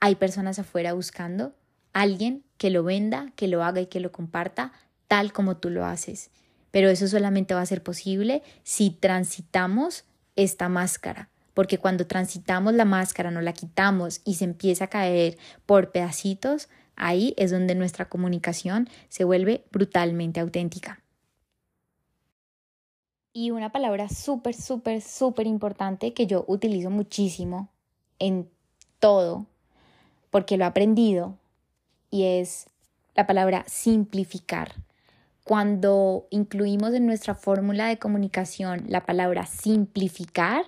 hay 0.00 0.16
personas 0.16 0.58
afuera 0.58 0.92
buscando 0.92 1.54
alguien 1.92 2.44
que 2.58 2.70
lo 2.70 2.82
venda, 2.82 3.32
que 3.36 3.48
lo 3.48 3.64
haga 3.64 3.80
y 3.80 3.86
que 3.86 4.00
lo 4.00 4.12
comparta 4.12 4.72
tal 5.08 5.32
como 5.32 5.56
tú 5.56 5.70
lo 5.70 5.86
haces. 5.86 6.30
Pero 6.70 6.90
eso 6.90 7.06
solamente 7.06 7.54
va 7.54 7.60
a 7.60 7.66
ser 7.66 7.82
posible 7.82 8.42
si 8.64 8.90
transitamos 8.90 10.04
esta 10.36 10.68
máscara, 10.68 11.30
porque 11.54 11.78
cuando 11.78 12.06
transitamos 12.06 12.74
la 12.74 12.84
máscara, 12.84 13.30
no 13.30 13.40
la 13.40 13.52
quitamos 13.52 14.20
y 14.24 14.34
se 14.34 14.44
empieza 14.44 14.86
a 14.86 14.90
caer 14.90 15.38
por 15.66 15.92
pedacitos, 15.92 16.68
ahí 16.96 17.32
es 17.36 17.52
donde 17.52 17.76
nuestra 17.76 18.08
comunicación 18.08 18.88
se 19.08 19.22
vuelve 19.22 19.64
brutalmente 19.70 20.40
auténtica. 20.40 21.03
Y 23.36 23.50
una 23.50 23.72
palabra 23.72 24.08
súper, 24.08 24.54
súper, 24.54 25.02
súper 25.02 25.48
importante 25.48 26.14
que 26.14 26.28
yo 26.28 26.44
utilizo 26.46 26.88
muchísimo 26.88 27.68
en 28.20 28.48
todo, 29.00 29.46
porque 30.30 30.56
lo 30.56 30.62
he 30.62 30.68
aprendido, 30.68 31.36
y 32.12 32.26
es 32.26 32.68
la 33.16 33.26
palabra 33.26 33.64
simplificar. 33.66 34.76
Cuando 35.42 36.28
incluimos 36.30 36.94
en 36.94 37.06
nuestra 37.06 37.34
fórmula 37.34 37.88
de 37.88 37.98
comunicación 37.98 38.84
la 38.86 39.04
palabra 39.04 39.46
simplificar, 39.46 40.64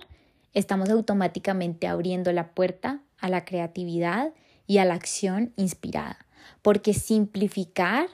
estamos 0.53 0.89
automáticamente 0.89 1.87
abriendo 1.87 2.33
la 2.33 2.49
puerta 2.51 3.01
a 3.17 3.29
la 3.29 3.45
creatividad 3.45 4.33
y 4.67 4.79
a 4.79 4.85
la 4.85 4.95
acción 4.95 5.53
inspirada. 5.55 6.17
Porque 6.61 6.93
simplificar 6.93 8.09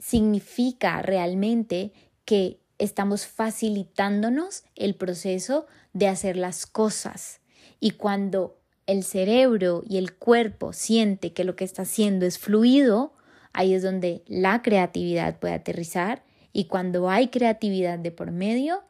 significa 0.00 1.02
realmente 1.02 1.92
que 2.24 2.63
estamos 2.78 3.26
facilitándonos 3.26 4.64
el 4.74 4.94
proceso 4.94 5.66
de 5.92 6.08
hacer 6.08 6.36
las 6.36 6.66
cosas. 6.66 7.40
Y 7.80 7.92
cuando 7.92 8.58
el 8.86 9.04
cerebro 9.04 9.82
y 9.88 9.96
el 9.96 10.14
cuerpo 10.14 10.72
siente 10.72 11.32
que 11.32 11.44
lo 11.44 11.56
que 11.56 11.64
está 11.64 11.82
haciendo 11.82 12.26
es 12.26 12.38
fluido, 12.38 13.14
ahí 13.52 13.74
es 13.74 13.82
donde 13.82 14.22
la 14.26 14.62
creatividad 14.62 15.38
puede 15.38 15.54
aterrizar 15.54 16.24
y 16.52 16.66
cuando 16.66 17.10
hay 17.10 17.28
creatividad 17.28 17.98
de 17.98 18.10
por 18.10 18.30
medio, 18.30 18.82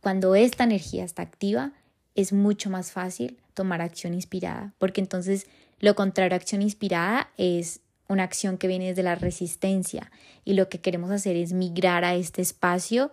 cuando 0.00 0.34
esta 0.34 0.64
energía 0.64 1.04
está 1.04 1.22
activa, 1.22 1.72
es 2.14 2.32
mucho 2.32 2.70
más 2.70 2.92
fácil 2.92 3.38
tomar 3.54 3.80
acción 3.80 4.14
inspirada, 4.14 4.74
porque 4.78 5.00
entonces 5.00 5.46
lo 5.80 5.94
contrario 5.94 6.34
a 6.34 6.36
acción 6.36 6.62
inspirada 6.62 7.30
es 7.36 7.80
una 8.08 8.24
acción 8.24 8.58
que 8.58 8.68
viene 8.68 8.88
desde 8.88 9.02
la 9.02 9.14
resistencia 9.14 10.10
y 10.44 10.54
lo 10.54 10.68
que 10.68 10.80
queremos 10.80 11.10
hacer 11.10 11.36
es 11.36 11.52
migrar 11.52 12.04
a 12.04 12.14
este 12.14 12.42
espacio 12.42 13.10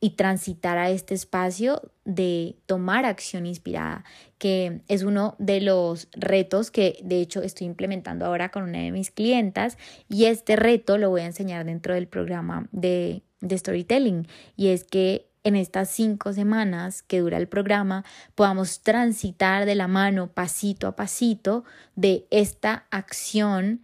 y 0.00 0.10
transitar 0.10 0.78
a 0.78 0.90
este 0.90 1.14
espacio 1.14 1.82
de 2.04 2.56
tomar 2.66 3.04
acción 3.04 3.46
inspirada, 3.46 4.04
que 4.38 4.80
es 4.88 5.02
uno 5.02 5.34
de 5.38 5.60
los 5.60 6.08
retos 6.12 6.70
que 6.70 6.98
de 7.02 7.20
hecho 7.20 7.42
estoy 7.42 7.66
implementando 7.66 8.24
ahora 8.24 8.50
con 8.50 8.62
una 8.62 8.78
de 8.78 8.92
mis 8.92 9.10
clientas 9.10 9.76
y 10.08 10.26
este 10.26 10.56
reto 10.56 10.98
lo 10.98 11.10
voy 11.10 11.22
a 11.22 11.26
enseñar 11.26 11.64
dentro 11.64 11.94
del 11.94 12.06
programa 12.06 12.68
de, 12.70 13.22
storytelling 13.50 14.26
y 14.56 14.68
es 14.68 14.84
que 14.84 15.26
en 15.44 15.54
estas 15.56 15.90
cinco 15.90 16.32
semanas 16.32 17.02
que 17.02 17.20
dura 17.20 17.38
el 17.38 17.48
programa 17.48 18.04
podamos 18.34 18.80
transitar 18.80 19.64
de 19.64 19.76
la 19.76 19.86
mano 19.86 20.28
pasito 20.28 20.86
a 20.88 20.96
pasito 20.96 21.64
de 21.94 22.26
esta 22.30 22.86
acción 22.90 23.80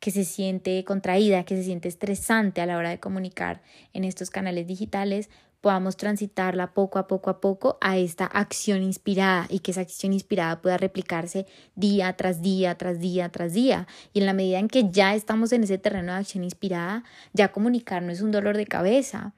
que 0.00 0.10
se 0.10 0.24
siente 0.24 0.84
contraída, 0.84 1.44
que 1.44 1.56
se 1.56 1.64
siente 1.64 1.88
estresante 1.88 2.60
a 2.60 2.66
la 2.66 2.76
hora 2.76 2.90
de 2.90 3.00
comunicar 3.00 3.62
en 3.92 4.04
estos 4.04 4.30
canales 4.30 4.66
digitales, 4.66 5.28
podamos 5.60 5.96
transitarla 5.96 6.72
poco 6.72 6.98
a 6.98 7.08
poco 7.08 7.30
a 7.30 7.40
poco 7.40 7.78
a 7.80 7.98
esta 7.98 8.26
acción 8.26 8.82
inspirada 8.82 9.46
y 9.48 9.58
que 9.58 9.72
esa 9.72 9.80
acción 9.80 10.12
inspirada 10.12 10.62
pueda 10.62 10.76
replicarse 10.76 11.46
día 11.74 12.12
tras 12.16 12.42
día, 12.42 12.76
tras 12.76 13.00
día, 13.00 13.28
tras 13.30 13.52
día. 13.54 13.88
Y 14.12 14.20
en 14.20 14.26
la 14.26 14.34
medida 14.34 14.58
en 14.60 14.68
que 14.68 14.88
ya 14.90 15.14
estamos 15.14 15.52
en 15.52 15.64
ese 15.64 15.78
terreno 15.78 16.12
de 16.12 16.18
acción 16.18 16.44
inspirada, 16.44 17.04
ya 17.32 17.50
comunicar 17.50 18.02
no 18.02 18.12
es 18.12 18.20
un 18.20 18.30
dolor 18.30 18.56
de 18.56 18.66
cabeza, 18.66 19.34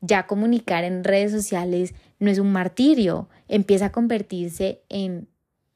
ya 0.00 0.26
comunicar 0.26 0.84
en 0.84 1.04
redes 1.04 1.32
sociales 1.32 1.94
no 2.18 2.30
es 2.30 2.38
un 2.38 2.52
martirio, 2.52 3.28
empieza 3.48 3.86
a 3.86 3.92
convertirse 3.92 4.82
en, 4.88 5.28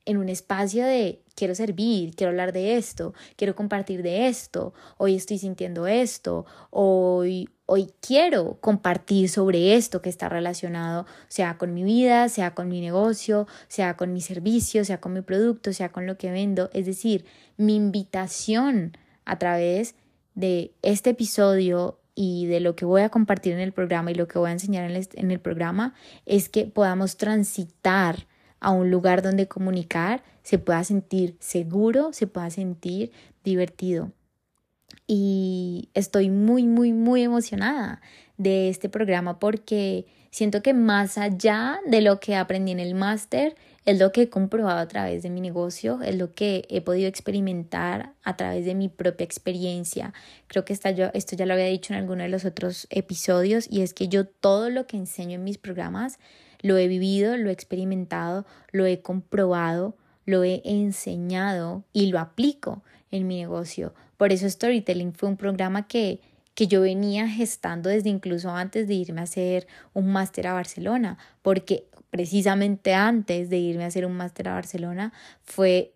en 0.05 0.19
un 0.19 0.29
espacio 0.29 0.85
de 0.85 1.23
quiero 1.37 1.55
servir, 1.55 2.17
quiero 2.17 2.31
hablar 2.31 2.53
de 2.53 2.77
esto, 2.77 3.15
quiero 3.37 3.55
compartir 3.55 4.03
de 4.03 4.27
esto, 4.27 4.75
hoy 4.97 5.15
estoy 5.15 5.39
sintiendo 5.39 5.87
esto, 5.87 6.47
hoy, 6.71 7.49
hoy 7.67 7.93
quiero 8.01 8.59
compartir 8.61 9.29
sobre 9.29 9.77
esto 9.77 10.03
que 10.03 10.09
está 10.09 10.29
relacionado, 10.29 11.07
sea 11.29 11.59
con 11.59 11.75
mi 11.75 11.85
vida, 11.85 12.29
sea 12.29 12.55
con 12.55 12.69
mi 12.69 12.81
negocio, 12.81 13.47
sea 13.69 13.97
con 13.97 14.13
mi 14.13 14.21
servicio, 14.21 14.85
sea 14.85 15.01
con 15.01 15.13
mi 15.13 15.21
producto, 15.21 15.73
sea 15.73 15.93
con 15.93 16.07
lo 16.07 16.19
que 16.19 16.33
vendo. 16.33 16.71
Es 16.73 16.87
decir, 16.87 17.25
mi 17.57 17.77
invitación 17.77 18.97
a 19.25 19.39
través 19.39 19.95
de 20.35 20.73
este 20.83 21.11
episodio 21.11 21.99
y 22.15 22.47
de 22.47 22.61
lo 22.61 22.75
que 22.75 22.87
voy 22.87 23.03
a 23.03 23.11
compartir 23.11 23.53
en 23.53 23.61
el 23.61 23.73
programa 23.73 24.11
y 24.11 24.15
lo 24.15 24.27
que 24.27 24.39
voy 24.39 24.49
a 24.49 24.53
enseñar 24.53 24.91
en 24.91 25.31
el, 25.31 25.41
programa 25.41 25.95
es 26.25 26.49
que 26.49 26.65
podamos 26.65 27.19
transitar 27.19 28.27
a 28.59 28.71
un 28.71 28.91
lugar 28.91 29.21
donde 29.21 29.49
comunicar 29.49 30.25
se 30.47 30.61
pueda 30.61 30.85
sentir 30.85 31.37
seguro, 31.41 32.13
se 32.13 32.29
pueda 32.29 32.51
sentir 32.51 33.11
divertido. 33.43 34.13
Y 35.09 35.89
estoy 35.93 36.31
muy, 36.31 36.69
muy, 36.69 36.93
muy 36.93 37.23
emocionada 37.23 38.01
de 38.37 38.69
este 38.69 38.89
programa 38.89 39.41
porque 39.41 40.07
siento 40.31 40.63
que 40.63 40.73
más 40.73 41.19
allá 41.19 41.81
de 41.85 42.01
lo 42.01 42.21
que 42.21 42.37
aprendí 42.37 42.71
en 42.71 42.79
el 42.79 42.95
máster, 42.95 43.57
es 43.87 43.99
lo 43.99 44.13
que 44.13 44.23
he 44.23 44.31
comprobado 44.31 44.79
a 44.79 44.87
través 44.87 45.25
de 45.25 45.31
mi 45.31 45.41
negocio, 45.41 46.01
es 46.03 46.15
lo 46.15 46.33
que 46.33 46.65
he 46.69 46.81
podido 46.81 47.09
experimentar 47.09 48.13
a 48.23 48.37
través 48.37 48.65
de 48.65 48.77
mi 48.77 48.89
propia 48.89 49.25
experiencia. 49.25 50.15
Creo 50.47 50.65
que 50.65 50.79
yo, 50.95 51.07
esto 51.13 51.35
ya 51.35 51.47
lo 51.47 51.55
había 51.55 51.67
dicho 51.67 51.93
en 51.93 51.99
alguno 51.99 52.23
de 52.23 52.29
los 52.29 52.45
otros 52.45 52.87
episodios 52.91 53.67
y 53.69 53.83
es 53.83 53.95
que 53.95 54.07
yo 54.07 54.29
todo 54.29 54.71
lo 54.71 54.87
que 54.87 54.97
enseño 54.97 55.35
en 55.35 55.45
mis 55.45 55.59
programas 55.59 56.21
lo 56.63 56.77
he 56.77 56.87
vivido, 56.87 57.37
lo 57.37 57.51
he 57.51 57.53
experimentado, 57.53 58.47
lo 58.71 58.87
he 58.87 59.03
comprobado, 59.03 59.97
lo 60.27 60.45
he 60.45 60.61
enseñado 60.65 61.85
y 61.93 62.07
lo 62.07 62.19
aplico 62.19 62.83
en 63.11 63.27
mi 63.27 63.39
negocio. 63.39 63.95
Por 64.17 64.33
eso 64.33 64.49
Storytelling 64.49 65.15
fue 65.15 65.29
un 65.29 65.37
programa 65.37 65.87
que, 65.87 66.21
que 66.55 66.67
yo 66.67 66.83
venía 66.83 67.29
gestando 67.29 67.89
desde 67.89 68.11
incluso 68.11 68.51
antes 68.51 68.89
de 68.89 68.95
irme 68.95 69.21
a 69.21 69.25
hacer 69.25 69.67
un 69.95 70.13
máster 70.13 70.49
a 70.49 70.53
Barcelona, 70.53 71.17
porque 71.43 71.87
precisamente 72.11 72.93
antes 72.93 73.49
de 73.49 73.59
irme 73.59 73.85
a 73.85 73.89
hacer 73.89 74.05
un 74.05 74.17
máster 74.17 74.49
a 74.49 74.55
Barcelona 74.55 75.13
fue 75.45 75.93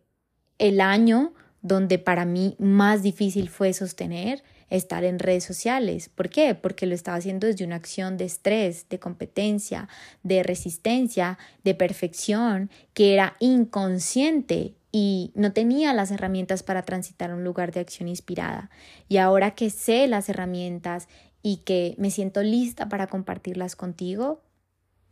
el 0.58 0.80
año 0.80 1.32
donde 1.62 1.98
para 1.98 2.24
mí 2.24 2.56
más 2.58 3.02
difícil 3.02 3.48
fue 3.48 3.72
sostener 3.72 4.42
estar 4.70 5.04
en 5.04 5.18
redes 5.18 5.44
sociales. 5.44 6.08
¿Por 6.08 6.30
qué? 6.30 6.54
Porque 6.54 6.86
lo 6.86 6.94
estaba 6.94 7.18
haciendo 7.18 7.46
desde 7.46 7.64
una 7.64 7.76
acción 7.76 8.16
de 8.16 8.24
estrés, 8.24 8.88
de 8.88 8.98
competencia, 8.98 9.88
de 10.22 10.42
resistencia, 10.42 11.38
de 11.64 11.74
perfección, 11.74 12.70
que 12.94 13.12
era 13.12 13.36
inconsciente 13.40 14.74
y 14.92 15.32
no 15.34 15.52
tenía 15.52 15.92
las 15.92 16.10
herramientas 16.10 16.62
para 16.62 16.82
transitar 16.82 17.32
un 17.32 17.44
lugar 17.44 17.72
de 17.72 17.80
acción 17.80 18.08
inspirada. 18.08 18.70
Y 19.08 19.18
ahora 19.18 19.52
que 19.52 19.70
sé 19.70 20.06
las 20.06 20.28
herramientas 20.28 21.08
y 21.42 21.58
que 21.58 21.94
me 21.98 22.10
siento 22.10 22.42
lista 22.42 22.88
para 22.88 23.06
compartirlas 23.06 23.76
contigo, 23.76 24.42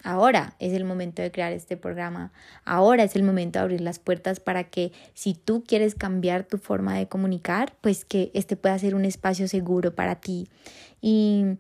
Ahora 0.05 0.55
es 0.59 0.73
el 0.73 0.85
momento 0.85 1.23
de 1.23 1.33
crear 1.33 1.53
este 1.53 1.77
programa. 1.77 2.33
Ahora 2.65 3.03
es 3.03 3.17
el 3.17 3.25
momento 3.25 3.59
de 3.59 3.65
abrir 3.65 3.81
las 3.81 3.99
puertas 3.99 4.39
para 4.39 4.65
que 4.65 4.93
si 5.15 5.35
tú 5.35 5.65
quieres 5.67 5.95
cambiar 5.95 6.45
tu 6.45 6.59
forma 6.59 6.97
de 6.97 7.09
comunicar, 7.09 7.75
pues 7.81 8.05
que 8.05 8.31
este 8.35 8.57
pueda 8.57 8.79
ser 8.79 8.95
un 8.95 9.05
espacio 9.05 9.49
seguro 9.49 9.95
para 9.95 10.17
ti. 10.17 10.49
Y 11.01 11.59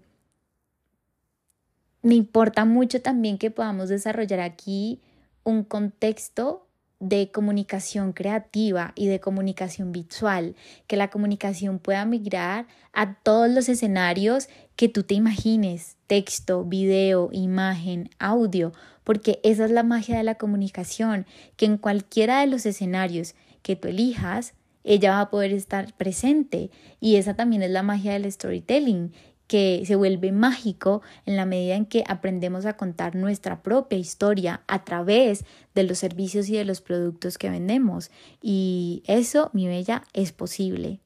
me 2.02 2.14
importa 2.14 2.64
mucho 2.64 3.02
también 3.02 3.38
que 3.38 3.50
podamos 3.50 3.88
desarrollar 3.88 4.40
aquí 4.40 5.00
un 5.42 5.64
contexto 5.64 6.67
de 7.00 7.30
comunicación 7.30 8.12
creativa 8.12 8.92
y 8.96 9.06
de 9.06 9.20
comunicación 9.20 9.92
visual, 9.92 10.56
que 10.86 10.96
la 10.96 11.10
comunicación 11.10 11.78
pueda 11.78 12.04
migrar 12.04 12.66
a 12.92 13.14
todos 13.14 13.48
los 13.48 13.68
escenarios 13.68 14.48
que 14.74 14.88
tú 14.88 15.04
te 15.04 15.14
imagines, 15.14 15.96
texto, 16.06 16.64
video, 16.64 17.28
imagen, 17.32 18.10
audio, 18.18 18.72
porque 19.04 19.40
esa 19.44 19.64
es 19.64 19.70
la 19.70 19.84
magia 19.84 20.16
de 20.16 20.24
la 20.24 20.34
comunicación, 20.34 21.26
que 21.56 21.66
en 21.66 21.78
cualquiera 21.78 22.40
de 22.40 22.48
los 22.48 22.66
escenarios 22.66 23.34
que 23.62 23.76
tú 23.76 23.88
elijas, 23.88 24.54
ella 24.84 25.12
va 25.12 25.20
a 25.20 25.30
poder 25.30 25.52
estar 25.52 25.92
presente 25.96 26.70
y 26.98 27.16
esa 27.16 27.34
también 27.34 27.62
es 27.62 27.70
la 27.70 27.82
magia 27.82 28.12
del 28.12 28.30
storytelling, 28.30 29.12
que 29.48 29.82
se 29.86 29.96
vuelve 29.96 30.30
mágico 30.30 31.02
en 31.26 31.36
la 31.36 31.46
medida 31.46 31.74
en 31.74 31.86
que 31.86 32.04
aprendemos 32.06 32.66
a 32.66 32.76
contar 32.76 33.16
nuestra 33.16 33.62
propia 33.62 33.98
historia 33.98 34.60
a 34.68 34.84
través 34.84 35.44
de 35.74 35.82
los 35.82 35.98
servicios 35.98 36.48
y 36.50 36.56
de 36.56 36.66
los 36.66 36.82
productos 36.82 37.38
que 37.38 37.50
vendemos. 37.50 38.10
Y 38.42 39.02
eso, 39.06 39.50
mi 39.54 39.66
bella, 39.66 40.04
es 40.12 40.32
posible. 40.32 41.00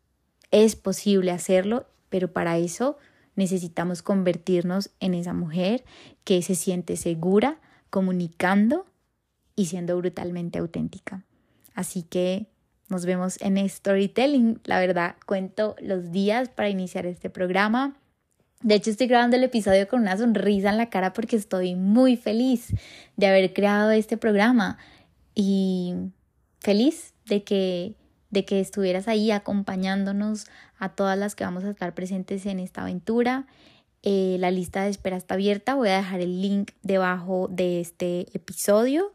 Es 0.50 0.76
posible 0.76 1.30
hacerlo, 1.30 1.86
pero 2.10 2.32
para 2.32 2.58
eso 2.58 2.98
necesitamos 3.36 4.02
convertirnos 4.02 4.90
en 4.98 5.14
esa 5.14 5.32
mujer 5.32 5.84
que 6.24 6.42
se 6.42 6.56
siente 6.56 6.96
segura, 6.96 7.60
comunicando 7.90 8.86
y 9.54 9.66
siendo 9.66 9.96
brutalmente 9.96 10.58
auténtica. 10.58 11.24
Así 11.74 12.02
que 12.02 12.46
nos 12.88 13.06
vemos 13.06 13.40
en 13.40 13.66
Storytelling. 13.68 14.60
La 14.64 14.80
verdad, 14.80 15.14
cuento 15.26 15.76
los 15.80 16.10
días 16.10 16.48
para 16.48 16.68
iniciar 16.68 17.06
este 17.06 17.30
programa. 17.30 17.96
De 18.62 18.76
hecho, 18.76 18.90
estoy 18.90 19.08
grabando 19.08 19.36
el 19.36 19.44
episodio 19.44 19.88
con 19.88 20.00
una 20.00 20.16
sonrisa 20.16 20.70
en 20.70 20.76
la 20.76 20.88
cara 20.88 21.12
porque 21.12 21.36
estoy 21.36 21.74
muy 21.74 22.16
feliz 22.16 22.72
de 23.16 23.26
haber 23.26 23.52
creado 23.52 23.90
este 23.90 24.16
programa 24.16 24.78
y 25.34 25.94
feliz 26.60 27.12
de 27.26 27.42
que, 27.42 27.94
de 28.30 28.44
que 28.44 28.60
estuvieras 28.60 29.08
ahí 29.08 29.30
acompañándonos 29.30 30.46
a 30.78 30.90
todas 30.90 31.18
las 31.18 31.34
que 31.34 31.44
vamos 31.44 31.64
a 31.64 31.70
estar 31.70 31.94
presentes 31.94 32.46
en 32.46 32.60
esta 32.60 32.82
aventura. 32.82 33.46
Eh, 34.04 34.36
la 34.38 34.50
lista 34.50 34.84
de 34.84 34.90
espera 34.90 35.16
está 35.16 35.34
abierta. 35.34 35.74
Voy 35.74 35.88
a 35.88 35.96
dejar 35.96 36.20
el 36.20 36.40
link 36.40 36.70
debajo 36.82 37.48
de 37.50 37.80
este 37.80 38.26
episodio 38.32 39.12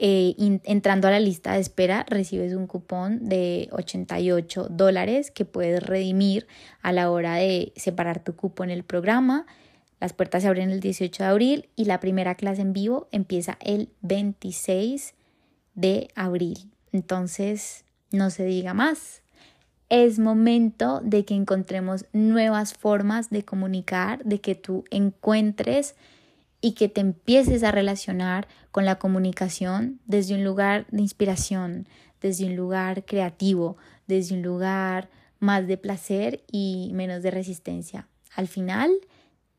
eh, 0.00 0.34
entrando 0.64 1.08
a 1.08 1.10
la 1.10 1.18
lista 1.18 1.54
de 1.54 1.60
espera 1.60 2.06
recibes 2.08 2.54
un 2.54 2.68
cupón 2.68 3.28
de 3.28 3.68
88 3.72 4.68
dólares 4.70 5.32
que 5.32 5.44
puedes 5.44 5.82
redimir 5.82 6.46
a 6.82 6.92
la 6.92 7.10
hora 7.10 7.34
de 7.34 7.72
separar 7.74 8.22
tu 8.22 8.36
cupo 8.36 8.62
en 8.62 8.70
el 8.70 8.84
programa. 8.84 9.46
Las 9.98 10.12
puertas 10.12 10.42
se 10.42 10.48
abren 10.48 10.70
el 10.70 10.78
18 10.78 11.24
de 11.24 11.28
abril 11.28 11.68
y 11.74 11.86
la 11.86 11.98
primera 11.98 12.36
clase 12.36 12.62
en 12.62 12.72
vivo 12.72 13.08
empieza 13.10 13.58
el 13.60 13.88
26 14.02 15.14
de 15.74 16.08
abril. 16.14 16.70
Entonces, 16.92 17.84
no 18.12 18.30
se 18.30 18.44
diga 18.44 18.74
más. 18.74 19.22
Es 19.88 20.20
momento 20.20 21.00
de 21.02 21.24
que 21.24 21.34
encontremos 21.34 22.04
nuevas 22.12 22.74
formas 22.74 23.30
de 23.30 23.44
comunicar, 23.44 24.22
de 24.24 24.40
que 24.40 24.54
tú 24.54 24.84
encuentres 24.90 25.96
y 26.60 26.72
que 26.72 26.88
te 26.88 27.00
empieces 27.00 27.62
a 27.62 27.72
relacionar 27.72 28.48
con 28.70 28.84
la 28.84 28.98
comunicación 28.98 30.00
desde 30.06 30.34
un 30.34 30.44
lugar 30.44 30.86
de 30.90 31.02
inspiración, 31.02 31.88
desde 32.20 32.46
un 32.46 32.56
lugar 32.56 33.04
creativo, 33.04 33.76
desde 34.06 34.34
un 34.34 34.42
lugar 34.42 35.10
más 35.38 35.66
de 35.66 35.76
placer 35.76 36.42
y 36.50 36.90
menos 36.94 37.22
de 37.22 37.30
resistencia. 37.30 38.08
Al 38.34 38.48
final, 38.48 38.90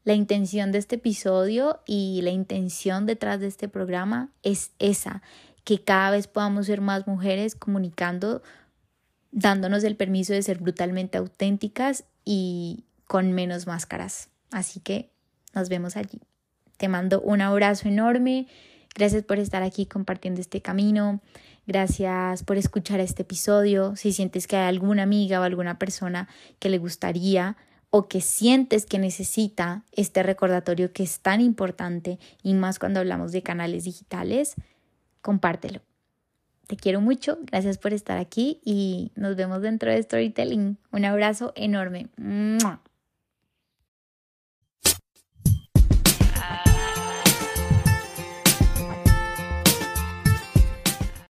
la 0.04 0.14
intención 0.14 0.72
de 0.72 0.78
este 0.78 0.96
episodio 0.96 1.80
y 1.86 2.22
la 2.24 2.32
intención 2.32 3.06
detrás 3.06 3.40
de 3.40 3.48
este 3.48 3.68
programa 3.68 4.32
es 4.44 4.72
esa, 4.80 5.22
que 5.64 5.84
cada 5.84 6.12
vez 6.12 6.28
podamos 6.28 6.66
ser 6.66 6.82
más 6.82 7.08
mujeres 7.08 7.56
comunicando, 7.56 8.42
dándonos 9.32 9.84
el 9.84 9.96
permiso 9.96 10.34
de 10.34 10.42
ser 10.42 10.60
brutalmente 10.60 11.18
auténticas 11.18 12.06
y 12.26 12.86
con 13.06 13.34
menos 13.34 13.68
máscaras. 13.68 14.30
Así 14.52 14.80
que 14.80 15.12
nos 15.54 15.70
vemos 15.70 15.96
allí. 15.96 16.29
Te 16.80 16.88
mando 16.88 17.20
un 17.20 17.42
abrazo 17.42 17.90
enorme. 17.90 18.48
Gracias 18.96 19.24
por 19.24 19.38
estar 19.38 19.64
aquí 19.64 19.86
compartiendo 19.86 20.40
este 20.40 20.62
camino. 20.62 21.20
Gracias 21.68 22.44
por 22.44 22.56
escuchar 22.56 23.02
este 23.02 23.24
episodio. 23.24 23.98
Si 23.98 24.14
sientes 24.14 24.48
que 24.48 24.56
hay 24.56 24.70
alguna 24.70 25.04
amiga 25.04 25.42
o 25.42 25.44
alguna 25.44 25.78
persona 25.78 26.30
que 26.58 26.70
le 26.70 26.78
gustaría 26.78 27.58
o 27.90 28.08
que 28.08 28.22
sientes 28.22 28.86
que 28.86 28.98
necesita 28.98 29.84
este 29.92 30.24
recordatorio 30.24 30.94
que 30.94 31.04
es 31.04 31.20
tan 31.20 31.42
importante 31.42 32.18
y 32.44 32.54
más 32.54 32.80
cuando 32.80 33.02
hablamos 33.02 33.34
de 33.34 33.44
canales 33.44 33.84
digitales, 33.84 34.56
compártelo. 35.22 35.82
te 36.68 36.78
quiero 36.78 37.02
mucho, 37.02 37.40
gracias 37.42 37.78
por 37.78 37.92
estar 37.92 38.18
aquí 38.20 38.62
y 38.64 39.12
nos 39.16 39.36
vemos 39.36 39.62
dentro 39.62 39.92
de 39.92 40.02
Storytelling. 40.02 40.78
Un 40.94 41.06
abrazo 41.06 41.52
enorme. 41.58 42.08